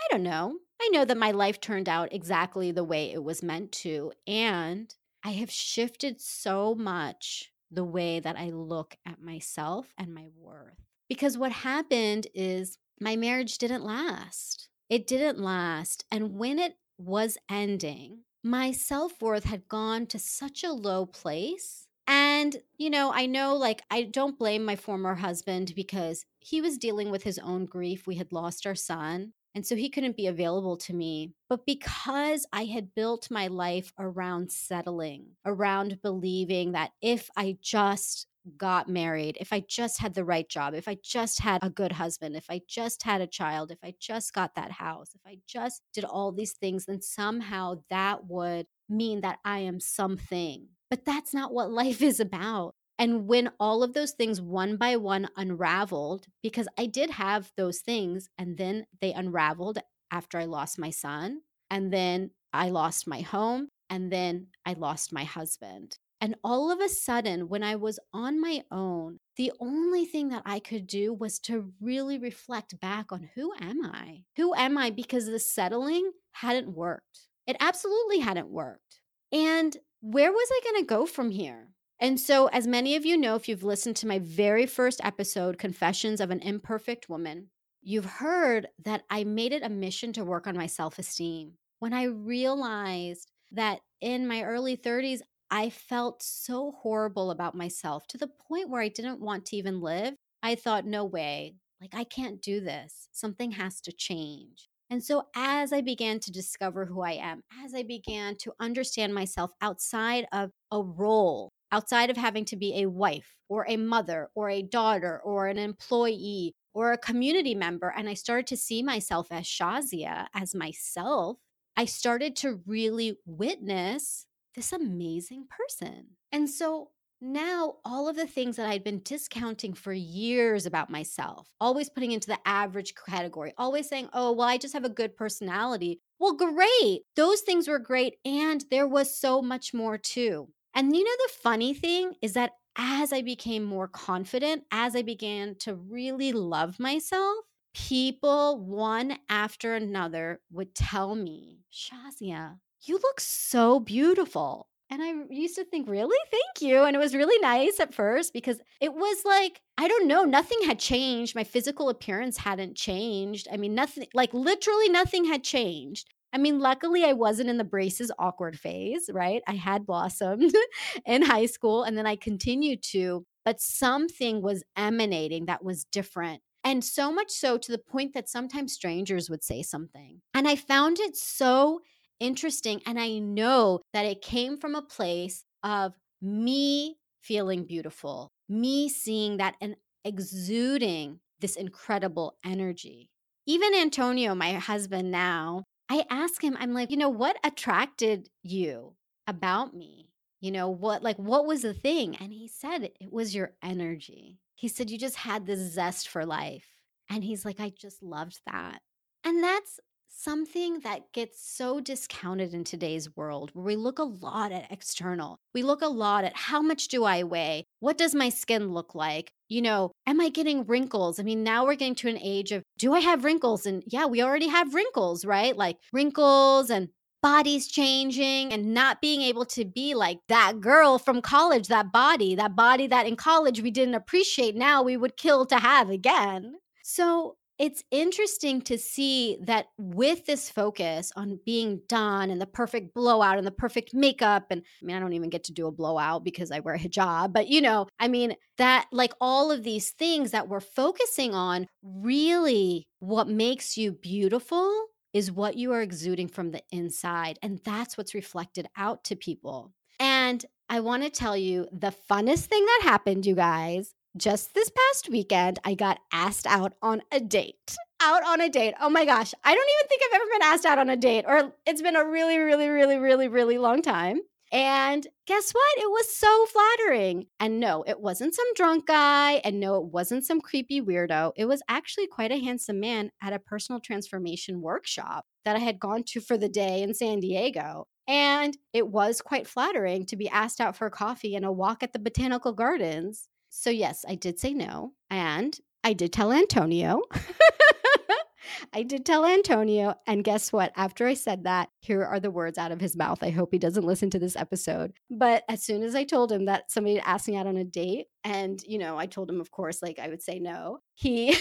I 0.00 0.06
don't 0.10 0.22
know. 0.22 0.58
I 0.80 0.88
know 0.92 1.04
that 1.04 1.16
my 1.16 1.30
life 1.30 1.60
turned 1.60 1.88
out 1.88 2.12
exactly 2.12 2.70
the 2.70 2.84
way 2.84 3.10
it 3.10 3.22
was 3.22 3.42
meant 3.42 3.72
to. 3.72 4.12
And 4.26 4.94
I 5.24 5.30
have 5.30 5.50
shifted 5.50 6.20
so 6.20 6.74
much 6.74 7.50
the 7.70 7.84
way 7.84 8.20
that 8.20 8.36
I 8.36 8.50
look 8.50 8.96
at 9.06 9.22
myself 9.22 9.92
and 9.96 10.14
my 10.14 10.26
worth. 10.36 10.76
Because 11.08 11.38
what 11.38 11.52
happened 11.52 12.26
is 12.34 12.76
my 13.00 13.16
marriage 13.16 13.58
didn't 13.58 13.84
last. 13.84 14.68
It 14.94 15.08
didn't 15.08 15.40
last. 15.40 16.04
And 16.12 16.38
when 16.38 16.60
it 16.60 16.76
was 16.98 17.36
ending, 17.50 18.20
my 18.44 18.70
self 18.70 19.20
worth 19.20 19.42
had 19.42 19.66
gone 19.66 20.06
to 20.06 20.20
such 20.20 20.62
a 20.62 20.70
low 20.70 21.04
place 21.04 21.88
and, 22.06 22.56
you 22.78 22.90
know, 22.90 23.10
I 23.12 23.26
know 23.26 23.56
like 23.56 23.82
I 23.90 24.02
don't 24.04 24.38
blame 24.38 24.64
my 24.64 24.76
former 24.76 25.16
husband 25.16 25.72
because 25.74 26.24
he 26.38 26.60
was 26.60 26.78
dealing 26.78 27.10
with 27.10 27.24
his 27.24 27.40
own 27.40 27.64
grief. 27.64 28.06
We 28.06 28.14
had 28.16 28.30
lost 28.30 28.66
our 28.66 28.76
son. 28.76 29.32
And 29.56 29.66
so 29.66 29.74
he 29.74 29.88
couldn't 29.90 30.16
be 30.16 30.28
available 30.28 30.76
to 30.78 30.94
me. 30.94 31.32
But 31.48 31.66
because 31.66 32.46
I 32.52 32.66
had 32.66 32.94
built 32.94 33.30
my 33.30 33.48
life 33.48 33.92
around 33.98 34.52
settling, 34.52 35.36
around 35.44 36.02
believing 36.02 36.72
that 36.72 36.92
if 37.00 37.30
I 37.36 37.56
just 37.60 38.26
got 38.56 38.88
married, 38.88 39.36
if 39.40 39.52
I 39.52 39.64
just 39.68 40.00
had 40.00 40.14
the 40.14 40.24
right 40.24 40.48
job, 40.48 40.74
if 40.74 40.88
I 40.88 40.96
just 41.02 41.40
had 41.40 41.62
a 41.62 41.70
good 41.70 41.92
husband, 41.92 42.36
if 42.36 42.46
I 42.50 42.60
just 42.68 43.02
had 43.02 43.20
a 43.20 43.26
child, 43.26 43.70
if 43.70 43.78
I 43.82 43.94
just 44.00 44.32
got 44.32 44.54
that 44.54 44.72
house, 44.72 45.10
if 45.14 45.20
I 45.26 45.38
just 45.46 45.82
did 45.92 46.04
all 46.04 46.32
these 46.32 46.52
things, 46.52 46.86
then 46.86 47.00
somehow 47.00 47.76
that 47.90 48.26
would 48.26 48.66
mean 48.88 49.22
that 49.22 49.38
I 49.44 49.60
am 49.60 49.80
something 49.80 50.68
but 50.94 51.04
that's 51.04 51.34
not 51.34 51.52
what 51.52 51.72
life 51.82 52.02
is 52.02 52.20
about. 52.20 52.76
And 53.00 53.26
when 53.26 53.50
all 53.58 53.82
of 53.82 53.92
those 53.92 54.12
things 54.12 54.40
one 54.40 54.76
by 54.76 54.96
one 54.96 55.28
unraveled, 55.36 56.26
because 56.40 56.68
I 56.78 56.86
did 56.86 57.10
have 57.10 57.50
those 57.56 57.80
things, 57.80 58.28
and 58.38 58.56
then 58.56 58.86
they 59.00 59.12
unraveled 59.12 59.78
after 60.12 60.38
I 60.38 60.44
lost 60.44 60.78
my 60.78 60.90
son, 60.90 61.40
and 61.68 61.92
then 61.92 62.30
I 62.52 62.70
lost 62.70 63.08
my 63.08 63.22
home, 63.22 63.70
and 63.90 64.12
then 64.12 64.46
I 64.64 64.74
lost 64.74 65.12
my 65.12 65.24
husband. 65.24 65.98
And 66.20 66.36
all 66.42 66.70
of 66.70 66.80
a 66.80 66.88
sudden, 66.88 67.48
when 67.48 67.62
I 67.62 67.76
was 67.76 67.98
on 68.12 68.40
my 68.40 68.62
own, 68.70 69.18
the 69.36 69.52
only 69.60 70.04
thing 70.04 70.28
that 70.28 70.42
I 70.46 70.58
could 70.58 70.86
do 70.86 71.12
was 71.12 71.38
to 71.40 71.72
really 71.80 72.18
reflect 72.18 72.80
back 72.80 73.12
on 73.12 73.28
who 73.34 73.52
am 73.60 73.84
I? 73.84 74.22
Who 74.36 74.54
am 74.54 74.78
I? 74.78 74.90
Because 74.90 75.26
the 75.26 75.38
settling 75.38 76.12
hadn't 76.32 76.74
worked. 76.74 77.28
It 77.46 77.56
absolutely 77.60 78.20
hadn't 78.20 78.48
worked. 78.48 79.00
And 79.32 79.76
where 80.00 80.32
was 80.32 80.48
I 80.50 80.60
going 80.64 80.82
to 80.82 80.86
go 80.86 81.06
from 81.06 81.30
here? 81.30 81.68
And 82.00 82.18
so, 82.18 82.46
as 82.46 82.66
many 82.66 82.96
of 82.96 83.06
you 83.06 83.16
know, 83.16 83.34
if 83.34 83.48
you've 83.48 83.64
listened 83.64 83.96
to 83.96 84.06
my 84.06 84.18
very 84.18 84.66
first 84.66 85.00
episode, 85.04 85.58
Confessions 85.58 86.20
of 86.20 86.30
an 86.30 86.40
Imperfect 86.40 87.08
Woman, 87.08 87.48
you've 87.82 88.04
heard 88.04 88.68
that 88.84 89.04
I 89.10 89.24
made 89.24 89.52
it 89.52 89.62
a 89.62 89.68
mission 89.68 90.12
to 90.14 90.24
work 90.24 90.46
on 90.46 90.56
my 90.56 90.66
self 90.66 90.98
esteem. 90.98 91.52
When 91.78 91.92
I 91.92 92.04
realized 92.04 93.30
that 93.52 93.80
in 94.00 94.26
my 94.26 94.42
early 94.42 94.76
30s, 94.76 95.20
I 95.54 95.70
felt 95.70 96.20
so 96.20 96.72
horrible 96.82 97.30
about 97.30 97.54
myself 97.54 98.08
to 98.08 98.18
the 98.18 98.26
point 98.26 98.70
where 98.70 98.82
I 98.82 98.88
didn't 98.88 99.20
want 99.20 99.46
to 99.46 99.56
even 99.56 99.80
live. 99.80 100.14
I 100.42 100.56
thought, 100.56 100.84
no 100.84 101.04
way, 101.04 101.54
like 101.80 101.94
I 101.94 102.02
can't 102.02 102.42
do 102.42 102.60
this. 102.60 103.06
Something 103.12 103.52
has 103.52 103.80
to 103.82 103.92
change. 103.92 104.68
And 104.90 105.00
so, 105.00 105.28
as 105.36 105.72
I 105.72 105.80
began 105.80 106.18
to 106.18 106.32
discover 106.32 106.86
who 106.86 107.02
I 107.02 107.12
am, 107.12 107.44
as 107.64 107.72
I 107.72 107.84
began 107.84 108.34
to 108.38 108.52
understand 108.58 109.14
myself 109.14 109.52
outside 109.60 110.26
of 110.32 110.50
a 110.72 110.82
role, 110.82 111.52
outside 111.70 112.10
of 112.10 112.16
having 112.16 112.44
to 112.46 112.56
be 112.56 112.82
a 112.82 112.90
wife 112.90 113.36
or 113.48 113.64
a 113.68 113.76
mother 113.76 114.30
or 114.34 114.50
a 114.50 114.60
daughter 114.60 115.20
or 115.24 115.46
an 115.46 115.58
employee 115.58 116.52
or 116.74 116.90
a 116.90 116.98
community 116.98 117.54
member, 117.54 117.94
and 117.96 118.08
I 118.08 118.14
started 118.14 118.48
to 118.48 118.56
see 118.56 118.82
myself 118.82 119.28
as 119.30 119.44
Shazia, 119.44 120.26
as 120.34 120.52
myself, 120.52 121.36
I 121.76 121.84
started 121.84 122.34
to 122.36 122.60
really 122.66 123.18
witness 123.24 124.26
this 124.54 124.72
amazing 124.72 125.46
person. 125.48 126.16
And 126.32 126.48
so 126.48 126.90
now 127.20 127.76
all 127.84 128.08
of 128.08 128.16
the 128.16 128.26
things 128.26 128.56
that 128.56 128.68
I'd 128.68 128.84
been 128.84 129.00
discounting 129.02 129.74
for 129.74 129.92
years 129.92 130.66
about 130.66 130.90
myself, 130.90 131.48
always 131.60 131.88
putting 131.88 132.12
into 132.12 132.28
the 132.28 132.38
average 132.44 132.94
category, 132.94 133.54
always 133.56 133.88
saying, 133.88 134.10
oh, 134.12 134.32
well, 134.32 134.48
I 134.48 134.58
just 134.58 134.74
have 134.74 134.84
a 134.84 134.90
good 134.90 135.16
personality. 135.16 136.00
Well, 136.18 136.34
great. 136.34 137.02
Those 137.16 137.40
things 137.40 137.66
were 137.66 137.78
great. 137.78 138.16
And 138.24 138.64
there 138.70 138.88
was 138.88 139.18
so 139.18 139.40
much 139.40 139.72
more 139.72 139.96
too. 139.98 140.48
And 140.74 140.94
you 140.94 141.04
know, 141.04 141.10
the 141.26 141.32
funny 141.40 141.72
thing 141.72 142.14
is 142.20 142.34
that 142.34 142.52
as 142.76 143.12
I 143.12 143.22
became 143.22 143.64
more 143.64 143.88
confident, 143.88 144.64
as 144.72 144.96
I 144.96 145.02
began 145.02 145.54
to 145.60 145.74
really 145.74 146.32
love 146.32 146.80
myself, 146.80 147.36
people 147.72 148.58
one 148.60 149.18
after 149.28 149.74
another 149.74 150.40
would 150.50 150.74
tell 150.74 151.14
me, 151.14 151.60
Shazia, 151.72 152.58
you 152.88 152.98
look 153.02 153.20
so 153.20 153.80
beautiful. 153.80 154.68
And 154.90 155.02
I 155.02 155.14
used 155.30 155.56
to 155.56 155.64
think, 155.64 155.88
really? 155.88 156.16
Thank 156.30 156.70
you. 156.70 156.84
And 156.84 156.94
it 156.94 156.98
was 156.98 157.14
really 157.14 157.38
nice 157.40 157.80
at 157.80 157.94
first 157.94 158.32
because 158.32 158.60
it 158.80 158.92
was 158.92 159.24
like, 159.24 159.60
I 159.78 159.88
don't 159.88 160.06
know, 160.06 160.24
nothing 160.24 160.58
had 160.66 160.78
changed. 160.78 161.34
My 161.34 161.44
physical 161.44 161.88
appearance 161.88 162.36
hadn't 162.36 162.76
changed. 162.76 163.48
I 163.50 163.56
mean, 163.56 163.74
nothing, 163.74 164.06
like 164.14 164.32
literally 164.34 164.88
nothing 164.90 165.24
had 165.24 165.42
changed. 165.42 166.10
I 166.32 166.38
mean, 166.38 166.58
luckily, 166.58 167.04
I 167.04 167.12
wasn't 167.12 167.48
in 167.48 167.58
the 167.58 167.64
braces 167.64 168.10
awkward 168.18 168.58
phase, 168.58 169.08
right? 169.12 169.42
I 169.46 169.54
had 169.54 169.86
blossomed 169.86 170.52
in 171.06 171.22
high 171.22 171.46
school 171.46 171.84
and 171.84 171.96
then 171.96 172.06
I 172.06 172.16
continued 172.16 172.82
to, 172.90 173.24
but 173.44 173.60
something 173.60 174.42
was 174.42 174.64
emanating 174.76 175.46
that 175.46 175.64
was 175.64 175.84
different. 175.84 176.42
And 176.64 176.82
so 176.82 177.12
much 177.12 177.30
so 177.30 177.58
to 177.58 177.72
the 177.72 177.78
point 177.78 178.14
that 178.14 178.28
sometimes 178.28 178.72
strangers 178.72 179.28
would 179.28 179.44
say 179.44 179.62
something. 179.62 180.22
And 180.32 180.48
I 180.48 180.56
found 180.56 180.98
it 180.98 181.14
so 181.16 181.82
interesting. 182.20 182.80
And 182.86 182.98
I 182.98 183.18
know 183.18 183.80
that 183.92 184.06
it 184.06 184.22
came 184.22 184.56
from 184.58 184.74
a 184.74 184.82
place 184.82 185.44
of 185.62 185.94
me 186.20 186.96
feeling 187.22 187.64
beautiful, 187.64 188.30
me 188.48 188.88
seeing 188.88 189.38
that 189.38 189.54
and 189.60 189.76
exuding 190.04 191.20
this 191.40 191.56
incredible 191.56 192.36
energy. 192.44 193.10
Even 193.46 193.74
Antonio, 193.74 194.34
my 194.34 194.52
husband 194.52 195.10
now, 195.10 195.64
I 195.88 196.04
ask 196.10 196.42
him, 196.42 196.56
I'm 196.58 196.72
like, 196.72 196.90
you 196.90 196.96
know, 196.96 197.10
what 197.10 197.36
attracted 197.44 198.30
you 198.42 198.94
about 199.26 199.74
me? 199.74 200.08
You 200.40 200.50
know, 200.50 200.68
what, 200.68 201.02
like, 201.02 201.18
what 201.18 201.46
was 201.46 201.62
the 201.62 201.74
thing? 201.74 202.16
And 202.16 202.32
he 202.32 202.48
said, 202.48 202.90
it 203.00 203.12
was 203.12 203.34
your 203.34 203.52
energy. 203.62 204.38
He 204.54 204.68
said, 204.68 204.90
you 204.90 204.98
just 204.98 205.16
had 205.16 205.46
this 205.46 205.60
zest 205.72 206.08
for 206.08 206.24
life. 206.24 206.66
And 207.10 207.24
he's 207.24 207.44
like, 207.44 207.60
I 207.60 207.70
just 207.70 208.02
loved 208.02 208.40
that. 208.46 208.80
And 209.24 209.42
that's 209.42 209.80
something 210.16 210.80
that 210.80 211.12
gets 211.12 211.44
so 211.44 211.80
discounted 211.80 212.54
in 212.54 212.64
today's 212.64 213.16
world 213.16 213.50
where 213.52 213.64
we 213.64 213.76
look 213.76 213.98
a 213.98 214.04
lot 214.04 214.52
at 214.52 214.70
external. 214.70 215.38
We 215.54 215.62
look 215.62 215.82
a 215.82 215.88
lot 215.88 216.24
at 216.24 216.36
how 216.36 216.62
much 216.62 216.88
do 216.88 217.04
I 217.04 217.24
weigh? 217.24 217.64
What 217.80 217.98
does 217.98 218.14
my 218.14 218.28
skin 218.28 218.72
look 218.72 218.94
like? 218.94 219.32
You 219.48 219.62
know, 219.62 219.92
am 220.06 220.20
I 220.20 220.28
getting 220.28 220.64
wrinkles? 220.64 221.18
I 221.18 221.24
mean, 221.24 221.42
now 221.42 221.64
we're 221.64 221.74
getting 221.74 221.94
to 221.96 222.08
an 222.08 222.18
age 222.18 222.52
of 222.52 222.62
do 222.78 222.94
I 222.94 223.00
have 223.00 223.24
wrinkles? 223.24 223.66
And 223.66 223.82
yeah, 223.86 224.06
we 224.06 224.22
already 224.22 224.48
have 224.48 224.74
wrinkles, 224.74 225.24
right? 225.24 225.56
Like 225.56 225.78
wrinkles 225.92 226.70
and 226.70 226.88
bodies 227.22 227.68
changing 227.68 228.52
and 228.52 228.74
not 228.74 229.00
being 229.00 229.22
able 229.22 229.46
to 229.46 229.64
be 229.64 229.94
like 229.94 230.18
that 230.28 230.60
girl 230.60 230.98
from 230.98 231.22
college, 231.22 231.68
that 231.68 231.90
body, 231.90 232.34
that 232.34 232.54
body 232.54 232.86
that 232.86 233.06
in 233.06 233.16
college 233.16 233.62
we 233.62 233.70
didn't 233.70 233.94
appreciate. 233.94 234.54
Now 234.54 234.82
we 234.82 234.96
would 234.96 235.16
kill 235.16 235.46
to 235.46 235.58
have 235.58 235.90
again. 235.90 236.56
So 236.82 237.36
it's 237.58 237.84
interesting 237.90 238.60
to 238.62 238.76
see 238.76 239.38
that 239.42 239.66
with 239.78 240.26
this 240.26 240.50
focus 240.50 241.12
on 241.14 241.38
being 241.46 241.80
done 241.88 242.30
and 242.30 242.40
the 242.40 242.46
perfect 242.46 242.94
blowout 242.94 243.38
and 243.38 243.46
the 243.46 243.52
perfect 243.52 243.94
makeup 243.94 244.46
and 244.50 244.62
I 244.82 244.84
mean 244.84 244.96
I 244.96 245.00
don't 245.00 245.12
even 245.12 245.30
get 245.30 245.44
to 245.44 245.52
do 245.52 245.66
a 245.66 245.72
blowout 245.72 246.24
because 246.24 246.50
I 246.50 246.60
wear 246.60 246.74
a 246.74 246.78
hijab 246.78 247.32
but 247.32 247.48
you 247.48 247.60
know 247.60 247.86
I 248.00 248.08
mean 248.08 248.34
that 248.58 248.86
like 248.92 249.12
all 249.20 249.52
of 249.52 249.62
these 249.62 249.90
things 249.90 250.32
that 250.32 250.48
we're 250.48 250.60
focusing 250.60 251.34
on 251.34 251.66
really 251.82 252.86
what 252.98 253.28
makes 253.28 253.76
you 253.76 253.92
beautiful 253.92 254.86
is 255.12 255.30
what 255.30 255.56
you 255.56 255.72
are 255.72 255.82
exuding 255.82 256.28
from 256.28 256.50
the 256.50 256.62
inside 256.72 257.38
and 257.42 257.60
that's 257.64 257.96
what's 257.96 258.14
reflected 258.14 258.66
out 258.76 259.04
to 259.04 259.16
people. 259.16 259.72
And 260.00 260.44
I 260.68 260.80
want 260.80 261.04
to 261.04 261.10
tell 261.10 261.36
you 261.36 261.68
the 261.72 261.94
funnest 262.10 262.46
thing 262.46 262.64
that 262.64 262.80
happened 262.82 263.26
you 263.26 263.36
guys 263.36 263.94
just 264.16 264.54
this 264.54 264.70
past 264.70 265.08
weekend, 265.10 265.58
I 265.64 265.74
got 265.74 265.98
asked 266.12 266.46
out 266.46 266.74
on 266.82 267.02
a 267.10 267.20
date. 267.20 267.76
Out 268.00 268.24
on 268.26 268.40
a 268.40 268.48
date. 268.48 268.74
Oh 268.80 268.90
my 268.90 269.04
gosh. 269.04 269.32
I 269.42 269.54
don't 269.54 269.70
even 269.78 269.88
think 269.88 270.02
I've 270.04 270.20
ever 270.20 270.30
been 270.32 270.42
asked 270.42 270.66
out 270.66 270.78
on 270.78 270.90
a 270.90 270.96
date, 270.96 271.24
or 271.26 271.52
it's 271.66 271.82
been 271.82 271.96
a 271.96 272.04
really, 272.04 272.38
really, 272.38 272.68
really, 272.68 272.98
really, 272.98 273.28
really 273.28 273.58
long 273.58 273.82
time. 273.82 274.20
And 274.52 275.04
guess 275.26 275.50
what? 275.50 275.78
It 275.78 275.90
was 275.90 276.14
so 276.14 276.46
flattering. 276.46 277.26
And 277.40 277.58
no, 277.58 277.82
it 277.88 277.98
wasn't 277.98 278.36
some 278.36 278.46
drunk 278.54 278.86
guy. 278.86 279.40
And 279.42 279.58
no, 279.58 279.76
it 279.76 279.86
wasn't 279.86 280.24
some 280.24 280.40
creepy 280.40 280.80
weirdo. 280.80 281.32
It 281.36 281.46
was 281.46 281.62
actually 281.68 282.06
quite 282.06 282.30
a 282.30 282.38
handsome 282.38 282.78
man 282.78 283.10
at 283.20 283.32
a 283.32 283.40
personal 283.40 283.80
transformation 283.80 284.60
workshop 284.60 285.24
that 285.44 285.56
I 285.56 285.58
had 285.58 285.80
gone 285.80 286.04
to 286.08 286.20
for 286.20 286.38
the 286.38 286.48
day 286.48 286.82
in 286.82 286.94
San 286.94 287.18
Diego. 287.18 287.88
And 288.06 288.56
it 288.72 288.86
was 288.86 289.20
quite 289.20 289.48
flattering 289.48 290.06
to 290.06 290.16
be 290.16 290.28
asked 290.28 290.60
out 290.60 290.76
for 290.76 290.88
coffee 290.88 291.34
and 291.34 291.44
a 291.44 291.50
walk 291.50 291.82
at 291.82 291.92
the 291.92 291.98
botanical 291.98 292.52
gardens 292.52 293.28
so, 293.56 293.70
yes, 293.70 294.04
I 294.06 294.16
did 294.16 294.40
say 294.40 294.52
no. 294.52 294.92
And 295.10 295.56
I 295.84 295.92
did 295.92 296.12
tell 296.12 296.32
Antonio. 296.32 297.02
I 298.72 298.82
did 298.82 299.06
tell 299.06 299.24
Antonio. 299.24 299.94
And 300.08 300.24
guess 300.24 300.52
what? 300.52 300.72
After 300.74 301.06
I 301.06 301.14
said 301.14 301.44
that, 301.44 301.68
here 301.78 302.04
are 302.04 302.18
the 302.18 302.32
words 302.32 302.58
out 302.58 302.72
of 302.72 302.80
his 302.80 302.96
mouth. 302.96 303.22
I 303.22 303.30
hope 303.30 303.50
he 303.52 303.58
doesn't 303.58 303.86
listen 303.86 304.10
to 304.10 304.18
this 304.18 304.34
episode. 304.34 304.92
But 305.08 305.44
as 305.48 305.62
soon 305.62 305.84
as 305.84 305.94
I 305.94 306.02
told 306.02 306.32
him 306.32 306.46
that 306.46 306.70
somebody 306.70 306.98
asked 306.98 307.28
me 307.28 307.36
out 307.36 307.46
on 307.46 307.56
a 307.56 307.64
date, 307.64 308.06
and, 308.24 308.60
you 308.66 308.78
know, 308.78 308.98
I 308.98 309.06
told 309.06 309.30
him, 309.30 309.40
of 309.40 309.52
course, 309.52 309.80
like 309.82 310.00
I 310.00 310.08
would 310.08 310.22
say 310.22 310.40
no, 310.40 310.80
he. 310.94 311.36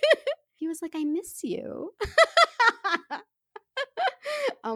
he 0.54 0.68
was 0.68 0.80
like, 0.80 0.92
I 0.94 1.02
miss 1.02 1.42
you. 1.42 1.90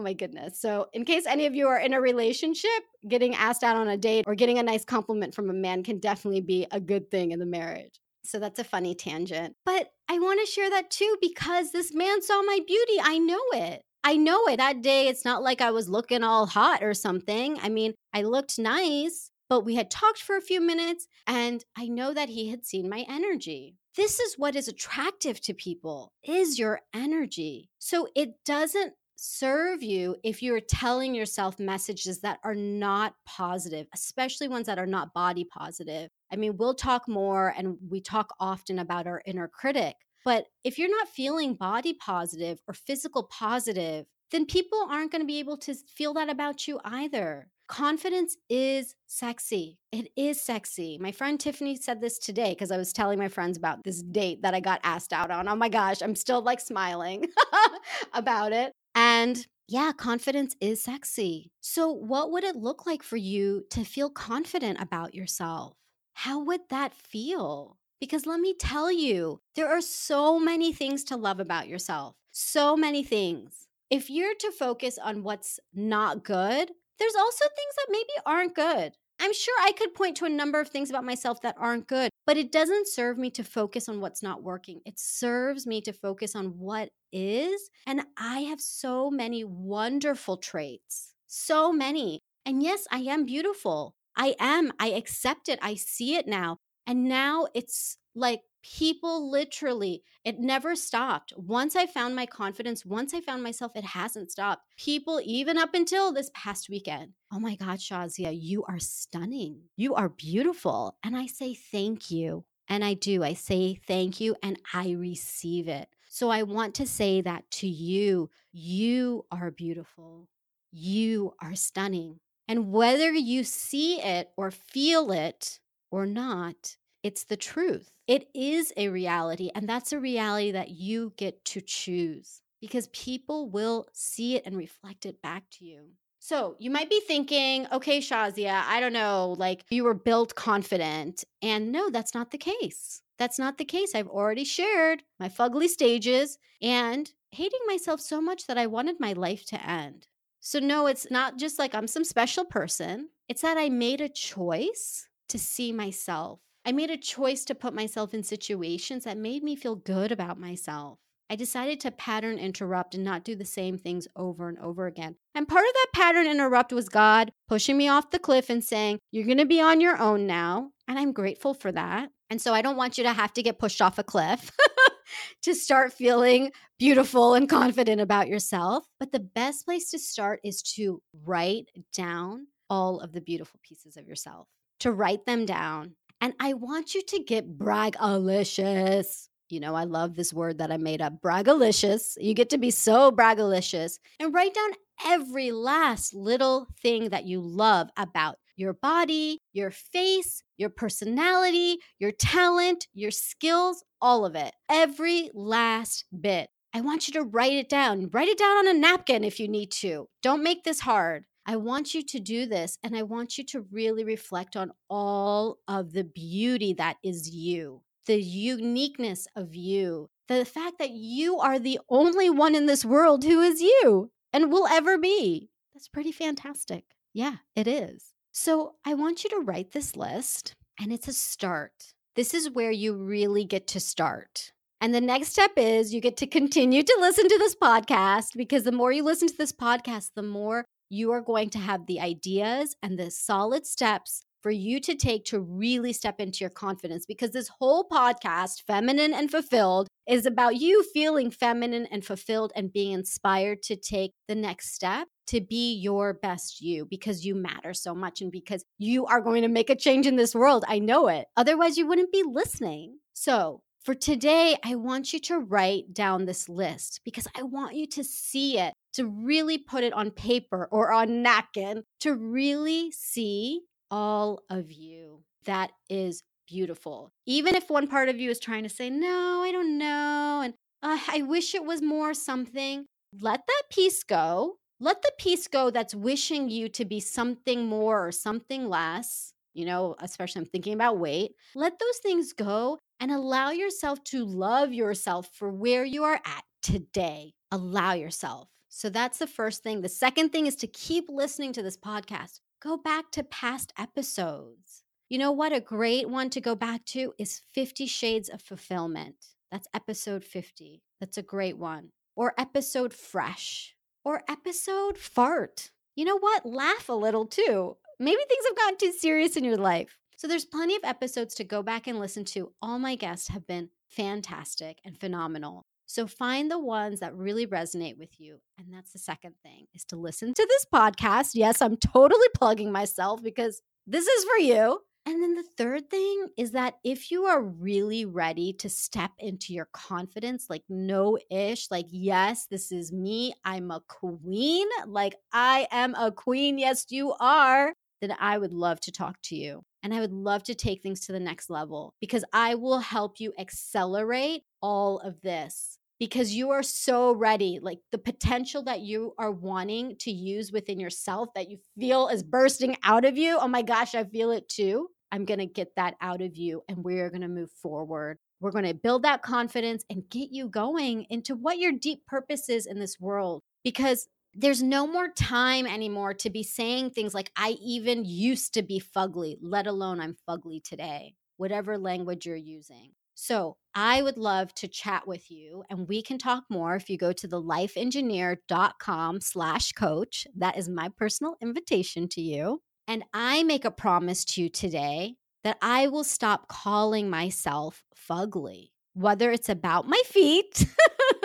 Oh 0.01 0.03
my 0.03 0.13
goodness. 0.13 0.59
So, 0.59 0.87
in 0.93 1.05
case 1.05 1.27
any 1.27 1.45
of 1.45 1.53
you 1.53 1.67
are 1.67 1.77
in 1.77 1.93
a 1.93 2.01
relationship, 2.01 2.71
getting 3.07 3.35
asked 3.35 3.63
out 3.63 3.75
on 3.75 3.87
a 3.87 3.97
date 3.97 4.25
or 4.25 4.33
getting 4.33 4.57
a 4.57 4.63
nice 4.63 4.83
compliment 4.83 5.35
from 5.35 5.51
a 5.51 5.53
man 5.53 5.83
can 5.83 5.99
definitely 5.99 6.41
be 6.41 6.65
a 6.71 6.79
good 6.79 7.11
thing 7.11 7.29
in 7.29 7.37
the 7.37 7.45
marriage. 7.45 7.99
So, 8.23 8.39
that's 8.39 8.57
a 8.57 8.63
funny 8.63 8.95
tangent. 8.95 9.53
But 9.63 9.91
I 10.09 10.17
want 10.17 10.39
to 10.39 10.51
share 10.51 10.71
that 10.71 10.89
too 10.89 11.17
because 11.21 11.71
this 11.71 11.93
man 11.93 12.23
saw 12.23 12.41
my 12.41 12.61
beauty. 12.65 12.95
I 12.99 13.19
know 13.19 13.43
it. 13.53 13.83
I 14.03 14.17
know 14.17 14.47
it. 14.47 14.57
That 14.57 14.81
day, 14.81 15.07
it's 15.07 15.23
not 15.23 15.43
like 15.43 15.61
I 15.61 15.69
was 15.69 15.87
looking 15.87 16.23
all 16.23 16.47
hot 16.47 16.81
or 16.81 16.95
something. 16.95 17.59
I 17.61 17.69
mean, 17.69 17.93
I 18.11 18.23
looked 18.23 18.57
nice, 18.57 19.29
but 19.49 19.63
we 19.63 19.75
had 19.75 19.91
talked 19.91 20.23
for 20.23 20.35
a 20.35 20.41
few 20.41 20.61
minutes 20.61 21.07
and 21.27 21.63
I 21.77 21.89
know 21.89 22.11
that 22.15 22.29
he 22.29 22.49
had 22.49 22.65
seen 22.65 22.89
my 22.89 23.05
energy. 23.07 23.75
This 23.95 24.19
is 24.19 24.35
what 24.35 24.55
is 24.55 24.67
attractive 24.67 25.41
to 25.41 25.53
people 25.53 26.13
is 26.23 26.57
your 26.57 26.79
energy. 26.93 27.69
So 27.77 28.07
it 28.15 28.43
doesn't 28.45 28.93
serve 29.23 29.83
you 29.83 30.15
if 30.23 30.41
you're 30.41 30.59
telling 30.59 31.13
yourself 31.13 31.59
messages 31.59 32.21
that 32.21 32.39
are 32.43 32.55
not 32.55 33.13
positive, 33.23 33.85
especially 33.93 34.47
ones 34.47 34.65
that 34.65 34.79
are 34.79 34.87
not 34.87 35.13
body 35.13 35.45
positive. 35.45 36.09
I 36.31 36.37
mean, 36.37 36.57
we'll 36.57 36.73
talk 36.73 37.07
more 37.07 37.53
and 37.55 37.77
we 37.87 38.01
talk 38.01 38.33
often 38.39 38.79
about 38.79 39.05
our 39.05 39.21
inner 39.27 39.47
critic, 39.47 39.95
but 40.25 40.47
if 40.63 40.79
you're 40.79 40.89
not 40.89 41.07
feeling 41.07 41.53
body 41.53 41.93
positive 41.93 42.59
or 42.67 42.73
physical 42.73 43.23
positive, 43.25 44.07
then 44.31 44.47
people 44.47 44.87
aren't 44.89 45.11
going 45.11 45.21
to 45.21 45.27
be 45.27 45.39
able 45.39 45.57
to 45.57 45.75
feel 45.75 46.15
that 46.15 46.29
about 46.29 46.67
you 46.67 46.79
either. 46.83 47.47
confidence 47.67 48.35
is 48.49 48.95
sexy. 49.05 49.77
It 49.91 50.11
is 50.17 50.41
sexy. 50.43 50.97
My 50.99 51.11
friend 51.13 51.39
Tiffany 51.39 51.75
said 51.75 52.01
this 52.01 52.17
today 52.17 52.49
because 52.49 52.71
I 52.71 52.77
was 52.77 52.91
telling 52.91 53.19
my 53.19 53.29
friends 53.29 53.57
about 53.57 53.83
this 53.83 54.01
date 54.01 54.41
that 54.41 54.53
I 54.53 54.59
got 54.59 54.81
asked 54.83 55.13
out 55.13 55.31
on. 55.31 55.47
Oh 55.47 55.55
my 55.55 55.69
gosh, 55.69 56.01
I'm 56.01 56.15
still 56.15 56.41
like 56.41 56.59
smiling 56.59 57.25
about 58.13 58.51
it. 58.51 58.73
And 58.95 59.45
yeah, 59.67 59.91
confidence 59.93 60.55
is 60.59 60.83
sexy. 60.83 61.51
So, 61.61 61.89
what 61.91 62.31
would 62.31 62.43
it 62.43 62.55
look 62.55 62.85
like 62.85 63.03
for 63.03 63.17
you 63.17 63.63
to 63.69 63.85
feel 63.85 64.09
confident 64.09 64.81
about 64.81 65.15
yourself? 65.15 65.73
How 66.13 66.43
would 66.43 66.61
that 66.69 66.93
feel? 66.93 67.77
Because 67.99 68.25
let 68.25 68.39
me 68.39 68.53
tell 68.53 68.91
you, 68.91 69.39
there 69.55 69.69
are 69.69 69.81
so 69.81 70.39
many 70.39 70.73
things 70.73 71.03
to 71.05 71.15
love 71.15 71.39
about 71.39 71.67
yourself. 71.67 72.15
So 72.31 72.75
many 72.75 73.03
things. 73.03 73.67
If 73.89 74.09
you're 74.09 74.35
to 74.35 74.51
focus 74.51 74.97
on 74.97 75.23
what's 75.23 75.59
not 75.73 76.23
good, 76.23 76.71
there's 76.99 77.15
also 77.15 77.45
things 77.45 77.75
that 77.77 77.87
maybe 77.89 78.13
aren't 78.25 78.55
good. 78.55 78.93
I'm 79.19 79.33
sure 79.33 79.55
I 79.61 79.71
could 79.71 79.93
point 79.93 80.17
to 80.17 80.25
a 80.25 80.29
number 80.29 80.59
of 80.59 80.69
things 80.69 80.89
about 80.89 81.03
myself 81.05 81.41
that 81.41 81.55
aren't 81.57 81.87
good, 81.87 82.09
but 82.31 82.37
it 82.37 82.49
doesn't 82.53 82.87
serve 82.87 83.17
me 83.17 83.29
to 83.29 83.43
focus 83.43 83.89
on 83.89 83.99
what's 83.99 84.23
not 84.23 84.41
working. 84.41 84.79
It 84.85 84.97
serves 84.97 85.67
me 85.67 85.81
to 85.81 85.91
focus 85.91 86.33
on 86.33 86.57
what 86.57 86.91
is. 87.11 87.69
And 87.85 88.03
I 88.15 88.39
have 88.43 88.61
so 88.61 89.11
many 89.11 89.43
wonderful 89.43 90.37
traits, 90.37 91.13
so 91.27 91.73
many. 91.73 92.21
And 92.45 92.63
yes, 92.63 92.87
I 92.89 92.99
am 92.99 93.25
beautiful. 93.25 93.95
I 94.15 94.37
am. 94.39 94.71
I 94.79 94.91
accept 94.91 95.49
it. 95.49 95.59
I 95.61 95.75
see 95.75 96.15
it 96.15 96.25
now. 96.25 96.59
And 96.87 97.03
now 97.09 97.47
it's 97.53 97.97
like 98.15 98.43
people 98.63 99.29
literally, 99.29 100.03
it 100.23 100.39
never 100.39 100.75
stopped. 100.75 101.33
Once 101.35 101.75
I 101.75 101.85
found 101.85 102.15
my 102.15 102.25
confidence, 102.25 102.85
once 102.85 103.13
I 103.13 103.21
found 103.21 103.43
myself, 103.43 103.73
it 103.75 103.83
hasn't 103.83 104.31
stopped. 104.31 104.63
People, 104.77 105.21
even 105.23 105.57
up 105.57 105.73
until 105.73 106.13
this 106.13 106.31
past 106.33 106.69
weekend, 106.69 107.13
oh 107.33 107.39
my 107.39 107.55
God, 107.55 107.79
Shazia, 107.79 108.37
you 108.39 108.63
are 108.65 108.79
stunning. 108.79 109.61
You 109.75 109.95
are 109.95 110.09
beautiful. 110.09 110.97
And 111.03 111.15
I 111.15 111.25
say 111.25 111.53
thank 111.53 112.11
you. 112.11 112.45
And 112.67 112.85
I 112.85 112.93
do. 112.93 113.23
I 113.23 113.33
say 113.33 113.79
thank 113.87 114.21
you 114.21 114.35
and 114.41 114.57
I 114.73 114.91
receive 114.91 115.67
it. 115.67 115.89
So 116.09 116.29
I 116.29 116.43
want 116.43 116.75
to 116.75 116.85
say 116.85 117.21
that 117.21 117.49
to 117.51 117.67
you. 117.67 118.29
You 118.51 119.25
are 119.31 119.51
beautiful. 119.51 120.29
You 120.71 121.33
are 121.41 121.55
stunning. 121.55 122.19
And 122.47 122.71
whether 122.71 123.11
you 123.11 123.43
see 123.43 124.01
it 124.01 124.31
or 124.37 124.51
feel 124.51 125.11
it 125.11 125.59
or 125.89 126.05
not, 126.05 126.77
it's 127.03 127.23
the 127.23 127.37
truth. 127.37 127.91
It 128.07 128.29
is 128.33 128.73
a 128.77 128.89
reality, 128.89 129.49
and 129.55 129.67
that's 129.67 129.91
a 129.91 129.99
reality 129.99 130.51
that 130.51 130.69
you 130.69 131.13
get 131.17 131.43
to 131.45 131.61
choose 131.61 132.41
because 132.59 132.87
people 132.89 133.49
will 133.49 133.87
see 133.93 134.35
it 134.35 134.43
and 134.45 134.55
reflect 134.55 135.05
it 135.05 135.21
back 135.21 135.43
to 135.51 135.65
you. 135.65 135.89
So 136.19 136.55
you 136.59 136.69
might 136.69 136.89
be 136.89 137.01
thinking, 137.01 137.65
okay, 137.71 137.97
Shazia, 137.97 138.61
I 138.67 138.79
don't 138.79 138.93
know, 138.93 139.35
like 139.39 139.65
you 139.71 139.83
were 139.83 139.95
built 139.95 140.35
confident. 140.35 141.23
And 141.41 141.71
no, 141.71 141.89
that's 141.89 142.13
not 142.13 142.29
the 142.29 142.37
case. 142.37 143.01
That's 143.17 143.39
not 143.39 143.57
the 143.57 143.65
case. 143.65 143.95
I've 143.95 144.07
already 144.07 144.43
shared 144.43 145.01
my 145.19 145.29
fugly 145.29 145.67
stages 145.67 146.37
and 146.61 147.11
hating 147.31 147.59
myself 147.65 147.99
so 147.99 148.21
much 148.21 148.45
that 148.45 148.59
I 148.59 148.67
wanted 148.67 148.99
my 148.99 149.13
life 149.13 149.45
to 149.45 149.67
end. 149.67 150.07
So, 150.39 150.59
no, 150.59 150.85
it's 150.85 151.09
not 151.09 151.37
just 151.37 151.57
like 151.57 151.73
I'm 151.73 151.87
some 151.87 152.03
special 152.03 152.45
person. 152.45 153.09
It's 153.27 153.41
that 153.41 153.57
I 153.57 153.69
made 153.69 154.01
a 154.01 154.09
choice 154.09 155.07
to 155.29 155.39
see 155.39 155.71
myself 155.71 156.39
I 156.63 156.71
made 156.71 156.91
a 156.91 156.97
choice 156.97 157.43
to 157.45 157.55
put 157.55 157.73
myself 157.73 158.13
in 158.13 158.23
situations 158.23 159.05
that 159.05 159.17
made 159.17 159.43
me 159.43 159.55
feel 159.55 159.75
good 159.75 160.11
about 160.11 160.39
myself. 160.39 160.99
I 161.27 161.35
decided 161.35 161.79
to 161.79 161.91
pattern 161.91 162.37
interrupt 162.37 162.93
and 162.93 163.03
not 163.03 163.23
do 163.23 163.35
the 163.35 163.45
same 163.45 163.77
things 163.77 164.07
over 164.15 164.49
and 164.49 164.59
over 164.59 164.85
again. 164.85 165.15
And 165.33 165.47
part 165.47 165.65
of 165.65 165.73
that 165.73 165.87
pattern 165.93 166.27
interrupt 166.27 166.73
was 166.73 166.89
God 166.89 167.31
pushing 167.47 167.77
me 167.77 167.87
off 167.87 168.11
the 168.11 168.19
cliff 168.19 168.49
and 168.49 168.63
saying, 168.63 168.99
You're 169.11 169.25
going 169.25 169.37
to 169.37 169.45
be 169.45 169.61
on 169.61 169.81
your 169.81 169.97
own 169.97 170.27
now. 170.27 170.71
And 170.87 170.99
I'm 170.99 171.13
grateful 171.13 171.53
for 171.53 171.71
that. 171.71 172.09
And 172.29 172.41
so 172.41 172.53
I 172.53 172.61
don't 172.61 172.75
want 172.75 172.97
you 172.97 173.05
to 173.05 173.13
have 173.13 173.33
to 173.33 173.43
get 173.43 173.59
pushed 173.59 173.81
off 173.81 173.97
a 173.97 174.03
cliff 174.03 174.51
to 175.43 175.55
start 175.55 175.93
feeling 175.93 176.51
beautiful 176.77 177.33
and 177.33 177.49
confident 177.49 178.01
about 178.01 178.27
yourself. 178.27 178.83
But 178.99 179.13
the 179.13 179.19
best 179.19 179.65
place 179.65 179.89
to 179.91 179.99
start 179.99 180.41
is 180.43 180.61
to 180.75 181.01
write 181.23 181.69
down 181.93 182.47
all 182.69 182.99
of 182.99 183.13
the 183.13 183.21
beautiful 183.21 183.59
pieces 183.63 183.97
of 183.97 184.05
yourself, 184.05 184.47
to 184.81 184.91
write 184.91 185.25
them 185.25 185.45
down 185.45 185.95
and 186.21 186.33
I 186.39 186.53
want 186.53 186.93
you 186.93 187.01
to 187.01 187.19
get 187.19 187.57
bragalicious. 187.57 189.27
You 189.49 189.59
know, 189.59 189.75
I 189.75 189.83
love 189.83 190.15
this 190.15 190.33
word 190.33 190.59
that 190.59 190.71
I 190.71 190.77
made 190.77 191.01
up, 191.01 191.21
bragalicious. 191.21 192.15
You 192.21 192.33
get 192.33 192.51
to 192.51 192.57
be 192.57 192.71
so 192.71 193.11
bragalicious 193.11 193.97
and 194.19 194.33
write 194.33 194.53
down 194.53 194.71
every 195.05 195.51
last 195.51 196.13
little 196.13 196.67
thing 196.81 197.09
that 197.09 197.25
you 197.25 197.41
love 197.41 197.89
about 197.97 198.37
your 198.55 198.73
body, 198.73 199.41
your 199.51 199.71
face, 199.71 200.43
your 200.57 200.69
personality, 200.69 201.79
your 201.99 202.11
talent, 202.11 202.87
your 202.93 203.11
skills, 203.11 203.83
all 203.99 204.23
of 204.23 204.35
it. 204.35 204.53
Every 204.69 205.31
last 205.33 206.05
bit. 206.17 206.49
I 206.73 206.81
want 206.81 207.07
you 207.07 207.13
to 207.15 207.23
write 207.23 207.53
it 207.53 207.67
down. 207.67 208.09
Write 208.13 208.29
it 208.29 208.37
down 208.37 208.59
on 208.59 208.67
a 208.67 208.73
napkin 208.73 209.23
if 209.23 209.39
you 209.39 209.47
need 209.47 209.71
to. 209.71 210.07
Don't 210.21 210.43
make 210.43 210.63
this 210.63 210.79
hard. 210.79 211.25
I 211.45 211.55
want 211.55 211.93
you 211.93 212.03
to 212.03 212.19
do 212.19 212.45
this 212.45 212.77
and 212.83 212.95
I 212.95 213.03
want 213.03 213.37
you 213.37 213.43
to 213.45 213.65
really 213.71 214.03
reflect 214.03 214.55
on 214.55 214.71
all 214.89 215.57
of 215.67 215.93
the 215.93 216.03
beauty 216.03 216.73
that 216.73 216.97
is 217.03 217.29
you, 217.29 217.81
the 218.05 218.21
uniqueness 218.21 219.27
of 219.35 219.55
you, 219.55 220.09
the 220.27 220.45
fact 220.45 220.77
that 220.79 220.91
you 220.91 221.39
are 221.39 221.59
the 221.59 221.79
only 221.89 222.29
one 222.29 222.55
in 222.55 222.67
this 222.67 222.85
world 222.85 223.23
who 223.23 223.41
is 223.41 223.61
you 223.61 224.11
and 224.31 224.51
will 224.51 224.67
ever 224.67 224.97
be. 224.97 225.49
That's 225.73 225.87
pretty 225.87 226.11
fantastic. 226.11 226.83
Yeah, 227.13 227.37
it 227.55 227.67
is. 227.67 228.13
So 228.31 228.75
I 228.85 228.93
want 228.93 229.23
you 229.23 229.29
to 229.31 229.41
write 229.43 229.71
this 229.71 229.95
list 229.95 230.55
and 230.79 230.93
it's 230.93 231.07
a 231.07 231.13
start. 231.13 231.93
This 232.15 232.33
is 232.33 232.49
where 232.49 232.71
you 232.71 232.93
really 232.93 233.45
get 233.45 233.67
to 233.67 233.79
start. 233.79 234.51
And 234.79 234.95
the 234.95 235.01
next 235.01 235.29
step 235.29 235.51
is 235.57 235.93
you 235.93 236.01
get 236.01 236.17
to 236.17 236.27
continue 236.27 236.81
to 236.81 236.97
listen 236.99 237.27
to 237.27 237.37
this 237.37 237.55
podcast 237.55 238.29
because 238.35 238.63
the 238.63 238.71
more 238.71 238.91
you 238.91 239.03
listen 239.03 239.27
to 239.27 239.37
this 239.37 239.51
podcast, 239.51 240.11
the 240.15 240.23
more 240.23 240.65
you 240.91 241.11
are 241.13 241.21
going 241.21 241.49
to 241.49 241.57
have 241.57 241.85
the 241.85 242.01
ideas 242.01 242.75
and 242.83 242.99
the 242.99 243.09
solid 243.09 243.65
steps 243.65 244.23
for 244.41 244.51
you 244.51 244.79
to 244.81 244.95
take 244.95 245.23
to 245.23 245.39
really 245.39 245.93
step 245.93 246.19
into 246.19 246.39
your 246.41 246.49
confidence 246.49 247.05
because 247.05 247.31
this 247.31 247.49
whole 247.59 247.87
podcast, 247.87 248.63
Feminine 248.67 249.13
and 249.13 249.31
Fulfilled, 249.31 249.87
is 250.07 250.25
about 250.25 250.57
you 250.57 250.83
feeling 250.93 251.31
feminine 251.31 251.87
and 251.91 252.03
fulfilled 252.03 252.51
and 252.55 252.73
being 252.73 252.91
inspired 252.91 253.61
to 253.63 253.75
take 253.75 254.11
the 254.27 254.35
next 254.35 254.73
step 254.73 255.07
to 255.27 255.39
be 255.39 255.75
your 255.75 256.13
best 256.13 256.59
you 256.59 256.85
because 256.85 257.25
you 257.25 257.35
matter 257.35 257.73
so 257.73 257.95
much 257.95 258.19
and 258.19 258.31
because 258.31 258.65
you 258.77 259.05
are 259.05 259.21
going 259.21 259.43
to 259.43 259.47
make 259.47 259.69
a 259.69 259.75
change 259.75 260.05
in 260.05 260.17
this 260.17 260.35
world. 260.35 260.65
I 260.67 260.79
know 260.79 261.07
it. 261.07 261.27
Otherwise, 261.37 261.77
you 261.77 261.87
wouldn't 261.87 262.11
be 262.11 262.23
listening. 262.27 262.97
So, 263.13 263.61
for 263.85 263.95
today, 263.95 264.57
I 264.63 264.75
want 264.75 265.11
you 265.11 265.19
to 265.21 265.39
write 265.39 265.91
down 265.93 266.25
this 266.25 266.47
list 266.47 267.01
because 267.03 267.27
I 267.35 267.41
want 267.41 267.75
you 267.75 267.87
to 267.87 268.03
see 268.03 268.59
it 268.59 268.73
to 268.93 269.05
really 269.05 269.57
put 269.57 269.83
it 269.83 269.93
on 269.93 270.11
paper 270.11 270.67
or 270.71 270.91
on 270.91 271.21
napkin 271.21 271.83
to 272.01 272.13
really 272.13 272.91
see 272.91 273.61
all 273.89 274.41
of 274.49 274.71
you. 274.71 275.23
That 275.45 275.71
is 275.89 276.23
beautiful. 276.47 277.11
Even 277.25 277.55
if 277.55 277.69
one 277.69 277.87
part 277.87 278.09
of 278.09 278.19
you 278.19 278.29
is 278.29 278.39
trying 278.39 278.63
to 278.63 278.69
say, 278.69 278.89
no, 278.89 279.41
I 279.43 279.51
don't 279.51 279.77
know, 279.77 280.41
and 280.43 280.53
uh, 280.83 280.99
I 281.07 281.21
wish 281.21 281.55
it 281.55 281.63
was 281.63 281.81
more 281.81 282.13
something, 282.13 282.85
let 283.19 283.41
that 283.47 283.63
piece 283.71 284.03
go. 284.03 284.57
Let 284.79 285.03
the 285.03 285.11
piece 285.19 285.47
go 285.47 285.69
that's 285.69 285.93
wishing 285.93 286.49
you 286.49 286.67
to 286.69 286.85
be 286.85 286.99
something 286.99 287.67
more 287.67 288.05
or 288.05 288.11
something 288.11 288.67
less. 288.67 289.31
You 289.53 289.65
know, 289.65 289.95
especially 289.99 290.39
I'm 290.39 290.45
thinking 290.47 290.73
about 290.73 290.97
weight. 290.97 291.35
Let 291.55 291.77
those 291.77 291.97
things 291.97 292.33
go 292.33 292.79
and 292.99 293.11
allow 293.11 293.51
yourself 293.51 294.03
to 294.05 294.25
love 294.25 294.73
yourself 294.73 295.29
for 295.33 295.49
where 295.49 295.83
you 295.83 296.03
are 296.05 296.15
at 296.25 296.43
today. 296.63 297.33
Allow 297.51 297.93
yourself. 297.93 298.47
So 298.73 298.89
that's 298.89 299.17
the 299.17 299.27
first 299.27 299.63
thing. 299.63 299.81
The 299.81 299.89
second 299.89 300.29
thing 300.29 300.47
is 300.47 300.55
to 300.55 300.65
keep 300.65 301.09
listening 301.09 301.51
to 301.53 301.61
this 301.61 301.75
podcast. 301.75 302.39
Go 302.61 302.77
back 302.77 303.11
to 303.11 303.21
past 303.21 303.73
episodes. 303.77 304.83
You 305.09 305.17
know 305.17 305.33
what? 305.33 305.51
A 305.51 305.59
great 305.59 306.07
one 306.07 306.29
to 306.29 306.39
go 306.39 306.55
back 306.55 306.85
to 306.85 307.13
is 307.19 307.41
50 307.53 307.85
Shades 307.85 308.29
of 308.29 308.41
Fulfillment. 308.41 309.15
That's 309.51 309.67
episode 309.73 310.23
50. 310.23 310.81
That's 311.01 311.17
a 311.17 311.21
great 311.21 311.57
one. 311.57 311.89
Or 312.15 312.33
episode 312.37 312.93
Fresh. 312.93 313.75
Or 314.05 314.23
episode 314.29 314.97
Fart. 314.97 315.71
You 315.97 316.05
know 316.05 316.17
what? 316.17 316.45
Laugh 316.45 316.87
a 316.87 316.93
little 316.93 317.25
too. 317.25 317.75
Maybe 317.99 318.21
things 318.29 318.45
have 318.47 318.55
gotten 318.57 318.77
too 318.77 318.93
serious 318.93 319.35
in 319.35 319.43
your 319.43 319.57
life. 319.57 319.97
So 320.15 320.29
there's 320.29 320.45
plenty 320.45 320.77
of 320.77 320.85
episodes 320.85 321.35
to 321.35 321.43
go 321.43 321.61
back 321.61 321.87
and 321.87 321.99
listen 321.99 322.23
to. 322.25 322.53
All 322.61 322.79
my 322.79 322.95
guests 322.95 323.27
have 323.27 323.45
been 323.45 323.69
fantastic 323.89 324.79
and 324.85 324.97
phenomenal. 324.97 325.65
So 325.91 326.07
find 326.07 326.49
the 326.49 326.57
ones 326.57 327.01
that 327.01 327.13
really 327.17 327.45
resonate 327.45 327.97
with 327.97 328.17
you. 328.17 328.39
And 328.57 328.67
that's 328.73 328.93
the 328.93 328.99
second 328.99 329.35
thing 329.43 329.65
is 329.73 329.83
to 329.85 329.97
listen 329.97 330.33
to 330.33 330.47
this 330.47 330.65
podcast. 330.73 331.31
Yes, 331.33 331.61
I'm 331.61 331.75
totally 331.75 332.27
plugging 332.33 332.71
myself 332.71 333.21
because 333.21 333.61
this 333.85 334.07
is 334.07 334.23
for 334.23 334.37
you. 334.37 334.79
And 335.05 335.21
then 335.21 335.35
the 335.35 335.43
third 335.57 335.89
thing 335.89 336.27
is 336.37 336.51
that 336.51 336.75
if 336.85 337.11
you 337.11 337.25
are 337.25 337.41
really 337.43 338.05
ready 338.05 338.53
to 338.53 338.69
step 338.69 339.11
into 339.19 339.51
your 339.51 339.67
confidence, 339.73 340.45
like 340.49 340.63
no 340.69 341.17
ish, 341.29 341.69
like, 341.69 341.87
yes, 341.89 342.47
this 342.49 342.71
is 342.71 342.93
me, 342.93 343.33
I'm 343.43 343.69
a 343.69 343.81
queen, 343.89 344.67
like, 344.87 345.15
I 345.33 345.67
am 345.71 345.93
a 345.95 346.09
queen, 346.09 346.57
yes, 346.57 346.85
you 346.89 347.13
are, 347.19 347.73
then 347.99 348.15
I 348.17 348.37
would 348.37 348.53
love 348.53 348.79
to 348.81 348.93
talk 348.93 349.17
to 349.23 349.35
you. 349.35 349.63
And 349.83 349.93
I 349.93 349.99
would 349.99 350.13
love 350.13 350.43
to 350.43 350.55
take 350.55 350.83
things 350.83 351.01
to 351.07 351.11
the 351.11 351.19
next 351.19 351.49
level 351.49 351.95
because 351.99 352.23
I 352.31 352.55
will 352.55 352.79
help 352.79 353.19
you 353.19 353.33
accelerate 353.37 354.43
all 354.61 354.99
of 354.99 355.19
this 355.21 355.79
because 356.01 356.33
you 356.33 356.49
are 356.49 356.63
so 356.63 357.13
ready. 357.13 357.59
Like 357.61 357.77
the 357.91 357.99
potential 357.99 358.63
that 358.63 358.79
you 358.79 359.13
are 359.19 359.29
wanting 359.31 359.97
to 359.99 360.09
use 360.09 360.51
within 360.51 360.79
yourself 360.79 361.29
that 361.35 361.47
you 361.47 361.59
feel 361.79 362.07
is 362.07 362.23
bursting 362.23 362.75
out 362.83 363.05
of 363.05 363.19
you. 363.19 363.37
Oh 363.39 363.47
my 363.47 363.61
gosh, 363.61 363.93
I 363.93 364.03
feel 364.05 364.31
it 364.31 364.49
too. 364.49 364.87
I'm 365.11 365.25
going 365.25 365.41
to 365.41 365.45
get 365.45 365.75
that 365.75 365.97
out 366.01 366.23
of 366.23 366.35
you 366.35 366.63
and 366.67 366.83
we're 366.83 367.11
going 367.11 367.21
to 367.21 367.27
move 367.27 367.51
forward. 367.51 368.17
We're 368.39 368.49
going 368.49 368.65
to 368.65 368.73
build 368.73 369.03
that 369.03 369.21
confidence 369.21 369.85
and 369.91 370.09
get 370.09 370.29
you 370.31 370.47
going 370.47 371.05
into 371.11 371.35
what 371.35 371.59
your 371.59 371.73
deep 371.73 372.07
purpose 372.07 372.49
is 372.49 372.65
in 372.65 372.79
this 372.79 372.99
world. 372.99 373.43
Because 373.63 374.07
there's 374.33 374.63
no 374.63 374.87
more 374.87 375.09
time 375.09 375.67
anymore 375.67 376.15
to 376.15 376.31
be 376.31 376.41
saying 376.41 376.89
things 376.89 377.13
like, 377.13 377.31
I 377.35 377.57
even 377.61 378.05
used 378.05 378.55
to 378.55 378.63
be 378.63 378.81
fugly, 378.81 379.37
let 379.39 379.67
alone 379.67 379.99
I'm 379.99 380.15
fugly 380.27 380.63
today, 380.63 381.13
whatever 381.37 381.77
language 381.77 382.25
you're 382.25 382.35
using. 382.35 382.93
So 383.15 383.57
I 383.73 384.01
would 384.01 384.17
love 384.17 384.53
to 384.55 384.67
chat 384.67 385.07
with 385.07 385.29
you 385.31 385.63
and 385.69 385.87
we 385.87 386.01
can 386.01 386.17
talk 386.17 386.43
more 386.49 386.75
if 386.75 386.89
you 386.89 386.97
go 386.97 387.13
to 387.13 387.27
the 387.27 387.41
lifeengineer.com 387.41 389.21
slash 389.21 389.71
coach. 389.73 390.27
That 390.35 390.57
is 390.57 390.67
my 390.67 390.89
personal 390.97 391.35
invitation 391.41 392.07
to 392.09 392.21
you. 392.21 392.61
And 392.87 393.03
I 393.13 393.43
make 393.43 393.63
a 393.63 393.71
promise 393.71 394.25
to 394.25 394.41
you 394.41 394.49
today 394.49 395.15
that 395.43 395.57
I 395.61 395.87
will 395.87 396.03
stop 396.03 396.47
calling 396.47 397.09
myself 397.09 397.83
fugly, 398.09 398.69
whether 398.93 399.31
it's 399.31 399.49
about 399.49 399.87
my 399.87 400.01
feet. 400.05 400.65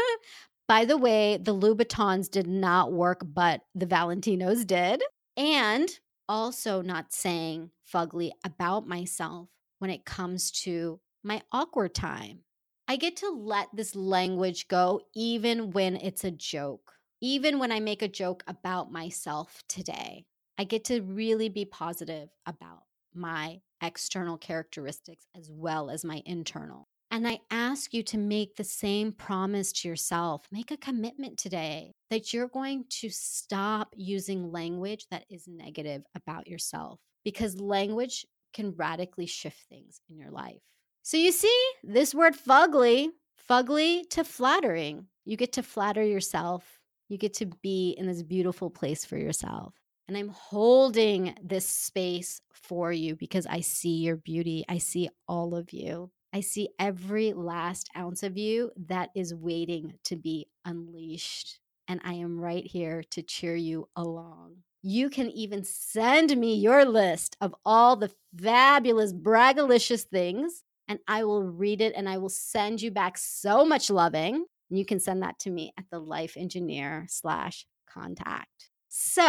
By 0.68 0.84
the 0.84 0.96
way, 0.96 1.36
the 1.36 1.54
Louboutins 1.54 2.30
did 2.30 2.46
not 2.46 2.92
work, 2.92 3.22
but 3.24 3.62
the 3.74 3.86
Valentinos 3.86 4.66
did. 4.66 5.02
And 5.36 5.88
also 6.28 6.82
not 6.82 7.12
saying 7.12 7.70
fugly 7.92 8.30
about 8.44 8.86
myself 8.86 9.48
when 9.78 9.90
it 9.90 10.04
comes 10.04 10.50
to 10.50 11.00
my 11.26 11.42
awkward 11.50 11.92
time. 11.92 12.38
I 12.86 12.96
get 12.96 13.16
to 13.16 13.30
let 13.30 13.68
this 13.74 13.96
language 13.96 14.68
go 14.68 15.00
even 15.12 15.72
when 15.72 15.96
it's 15.96 16.22
a 16.22 16.30
joke, 16.30 16.92
even 17.20 17.58
when 17.58 17.72
I 17.72 17.80
make 17.80 18.00
a 18.00 18.08
joke 18.08 18.44
about 18.46 18.92
myself 18.92 19.60
today. 19.68 20.24
I 20.56 20.64
get 20.64 20.84
to 20.84 21.02
really 21.02 21.48
be 21.48 21.64
positive 21.64 22.28
about 22.46 22.84
my 23.12 23.60
external 23.82 24.38
characteristics 24.38 25.26
as 25.36 25.50
well 25.50 25.90
as 25.90 26.04
my 26.04 26.22
internal. 26.24 26.86
And 27.10 27.26
I 27.26 27.40
ask 27.50 27.92
you 27.92 28.04
to 28.04 28.18
make 28.18 28.54
the 28.54 28.64
same 28.64 29.10
promise 29.10 29.72
to 29.72 29.88
yourself. 29.88 30.46
Make 30.52 30.70
a 30.70 30.76
commitment 30.76 31.38
today 31.38 31.92
that 32.08 32.32
you're 32.32 32.48
going 32.48 32.84
to 33.00 33.10
stop 33.10 33.94
using 33.96 34.52
language 34.52 35.06
that 35.10 35.24
is 35.28 35.48
negative 35.48 36.02
about 36.14 36.46
yourself 36.46 37.00
because 37.24 37.60
language 37.60 38.24
can 38.54 38.74
radically 38.76 39.26
shift 39.26 39.58
things 39.68 40.00
in 40.08 40.18
your 40.18 40.30
life. 40.30 40.62
So 41.06 41.16
you 41.16 41.30
see, 41.30 41.70
this 41.84 42.16
word 42.16 42.34
fugly, 42.34 43.10
fugly 43.48 44.10
to 44.10 44.24
flattering. 44.24 45.06
You 45.24 45.36
get 45.36 45.52
to 45.52 45.62
flatter 45.62 46.02
yourself. 46.02 46.80
You 47.08 47.16
get 47.16 47.32
to 47.34 47.46
be 47.46 47.90
in 47.96 48.08
this 48.08 48.24
beautiful 48.24 48.70
place 48.70 49.04
for 49.04 49.16
yourself. 49.16 49.74
And 50.08 50.16
I'm 50.16 50.30
holding 50.30 51.36
this 51.40 51.64
space 51.64 52.40
for 52.52 52.90
you 52.90 53.14
because 53.14 53.46
I 53.46 53.60
see 53.60 53.98
your 53.98 54.16
beauty. 54.16 54.64
I 54.68 54.78
see 54.78 55.08
all 55.28 55.54
of 55.54 55.72
you. 55.72 56.10
I 56.32 56.40
see 56.40 56.70
every 56.80 57.32
last 57.32 57.88
ounce 57.96 58.24
of 58.24 58.36
you 58.36 58.72
that 58.88 59.10
is 59.14 59.32
waiting 59.32 60.00
to 60.06 60.16
be 60.16 60.48
unleashed. 60.64 61.60
And 61.86 62.00
I 62.02 62.14
am 62.14 62.40
right 62.40 62.66
here 62.66 63.04
to 63.10 63.22
cheer 63.22 63.54
you 63.54 63.88
along. 63.94 64.56
You 64.82 65.08
can 65.08 65.30
even 65.30 65.62
send 65.62 66.36
me 66.36 66.56
your 66.56 66.84
list 66.84 67.36
of 67.40 67.54
all 67.64 67.94
the 67.94 68.10
fabulous, 68.36 69.12
braggalicious 69.12 70.02
things 70.02 70.64
and 70.88 70.98
I 71.08 71.24
will 71.24 71.42
read 71.42 71.80
it 71.80 71.94
and 71.96 72.08
I 72.08 72.18
will 72.18 72.28
send 72.28 72.82
you 72.82 72.90
back 72.90 73.18
so 73.18 73.64
much 73.64 73.90
loving. 73.90 74.44
And 74.70 74.78
You 74.78 74.84
can 74.84 75.00
send 75.00 75.22
that 75.22 75.38
to 75.40 75.50
me 75.50 75.72
at 75.78 75.84
the 75.90 75.98
life 75.98 76.36
engineer 76.36 77.06
slash 77.08 77.66
contact. 77.88 78.70
So 78.88 79.22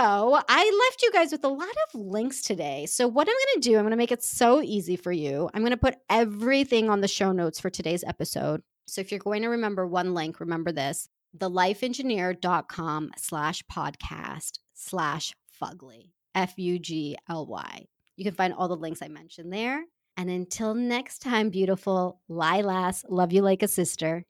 I 0.47 0.87
left 0.89 1.01
you 1.03 1.11
guys 1.11 1.31
with 1.31 1.43
a 1.43 1.49
lot 1.49 1.67
of 1.67 1.99
links 1.99 2.41
today. 2.41 2.85
So 2.85 3.07
what 3.07 3.27
I'm 3.27 3.33
going 3.33 3.61
to 3.61 3.69
do, 3.69 3.75
I'm 3.75 3.83
going 3.83 3.91
to 3.91 3.97
make 3.97 4.13
it 4.13 4.23
so 4.23 4.61
easy 4.61 4.95
for 4.95 5.11
you. 5.11 5.49
I'm 5.53 5.61
going 5.61 5.71
to 5.71 5.77
put 5.77 5.97
everything 6.09 6.89
on 6.89 7.01
the 7.01 7.07
show 7.07 7.33
notes 7.33 7.59
for 7.59 7.69
today's 7.69 8.03
episode. 8.05 8.61
So 8.87 9.01
if 9.01 9.11
you're 9.11 9.19
going 9.19 9.41
to 9.41 9.49
remember 9.49 9.85
one 9.85 10.13
link, 10.13 10.39
remember 10.39 10.71
this, 10.71 11.09
thelifeengineer.com 11.37 13.11
slash 13.17 13.63
podcast 13.69 14.59
slash 14.73 15.33
fugly, 15.61 16.11
F-U-G-L-Y. 16.33 17.85
You 18.15 18.23
can 18.23 18.33
find 18.33 18.53
all 18.53 18.67
the 18.67 18.75
links 18.75 19.01
I 19.01 19.09
mentioned 19.09 19.51
there. 19.51 19.83
And 20.17 20.31
until 20.31 20.73
next 20.73 21.19
time, 21.19 21.51
beautiful 21.51 22.19
Lilas, 22.29 23.05
love 23.07 23.31
you 23.31 23.43
like 23.43 23.61
a 23.61 23.67
sister. 23.67 24.23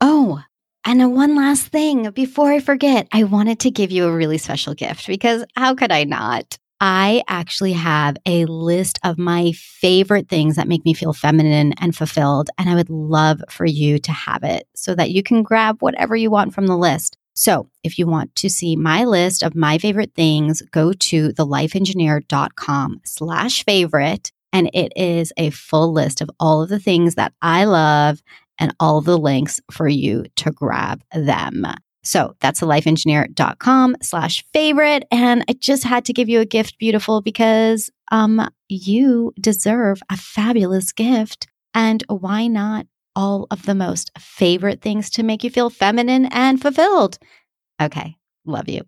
Oh, 0.00 0.42
and 0.84 1.14
one 1.14 1.36
last 1.36 1.68
thing 1.68 2.10
before 2.10 2.50
I 2.50 2.58
forget, 2.58 3.06
I 3.12 3.22
wanted 3.22 3.60
to 3.60 3.70
give 3.70 3.92
you 3.92 4.06
a 4.06 4.12
really 4.12 4.38
special 4.38 4.74
gift 4.74 5.06
because 5.06 5.44
how 5.54 5.76
could 5.76 5.92
I 5.92 6.04
not? 6.04 6.58
I 6.80 7.22
actually 7.28 7.72
have 7.72 8.16
a 8.26 8.46
list 8.46 8.98
of 9.04 9.18
my 9.18 9.52
favorite 9.52 10.28
things 10.28 10.56
that 10.56 10.68
make 10.68 10.84
me 10.84 10.94
feel 10.94 11.12
feminine 11.12 11.72
and 11.80 11.94
fulfilled. 11.94 12.50
And 12.56 12.68
I 12.68 12.74
would 12.74 12.90
love 12.90 13.40
for 13.48 13.66
you 13.66 13.98
to 13.98 14.12
have 14.12 14.44
it 14.44 14.66
so 14.74 14.94
that 14.94 15.10
you 15.10 15.22
can 15.22 15.42
grab 15.42 15.82
whatever 15.82 16.16
you 16.16 16.30
want 16.30 16.54
from 16.54 16.66
the 16.66 16.76
list. 16.76 17.16
So 17.34 17.68
if 17.84 17.98
you 17.98 18.06
want 18.06 18.34
to 18.36 18.50
see 18.50 18.74
my 18.74 19.04
list 19.04 19.42
of 19.42 19.54
my 19.54 19.78
favorite 19.78 20.14
things, 20.14 20.62
go 20.72 20.92
to 20.92 21.28
thelifeengineer.com 21.30 23.00
slash 23.04 23.64
favorite 23.64 24.32
and 24.52 24.70
it 24.72 24.92
is 24.96 25.32
a 25.36 25.50
full 25.50 25.92
list 25.92 26.20
of 26.20 26.30
all 26.40 26.62
of 26.62 26.68
the 26.68 26.78
things 26.78 27.14
that 27.16 27.32
I 27.42 27.64
love 27.64 28.22
and 28.58 28.74
all 28.80 29.00
the 29.00 29.18
links 29.18 29.60
for 29.70 29.88
you 29.88 30.24
to 30.36 30.50
grab 30.50 31.02
them. 31.12 31.66
So 32.02 32.34
that's 32.40 32.60
thelifeengineer.com 32.60 33.96
slash 34.02 34.44
favorite. 34.52 35.04
And 35.10 35.44
I 35.48 35.52
just 35.52 35.84
had 35.84 36.04
to 36.06 36.12
give 36.12 36.28
you 36.28 36.40
a 36.40 36.46
gift, 36.46 36.78
beautiful, 36.78 37.20
because 37.20 37.90
um 38.10 38.48
you 38.68 39.32
deserve 39.40 40.00
a 40.10 40.16
fabulous 40.16 40.92
gift. 40.92 41.46
And 41.74 42.02
why 42.08 42.46
not 42.46 42.86
all 43.14 43.46
of 43.50 43.66
the 43.66 43.74
most 43.74 44.10
favorite 44.18 44.80
things 44.80 45.10
to 45.10 45.22
make 45.22 45.44
you 45.44 45.50
feel 45.50 45.70
feminine 45.70 46.26
and 46.26 46.60
fulfilled? 46.60 47.18
Okay. 47.80 48.16
Love 48.46 48.68
you. 48.68 48.82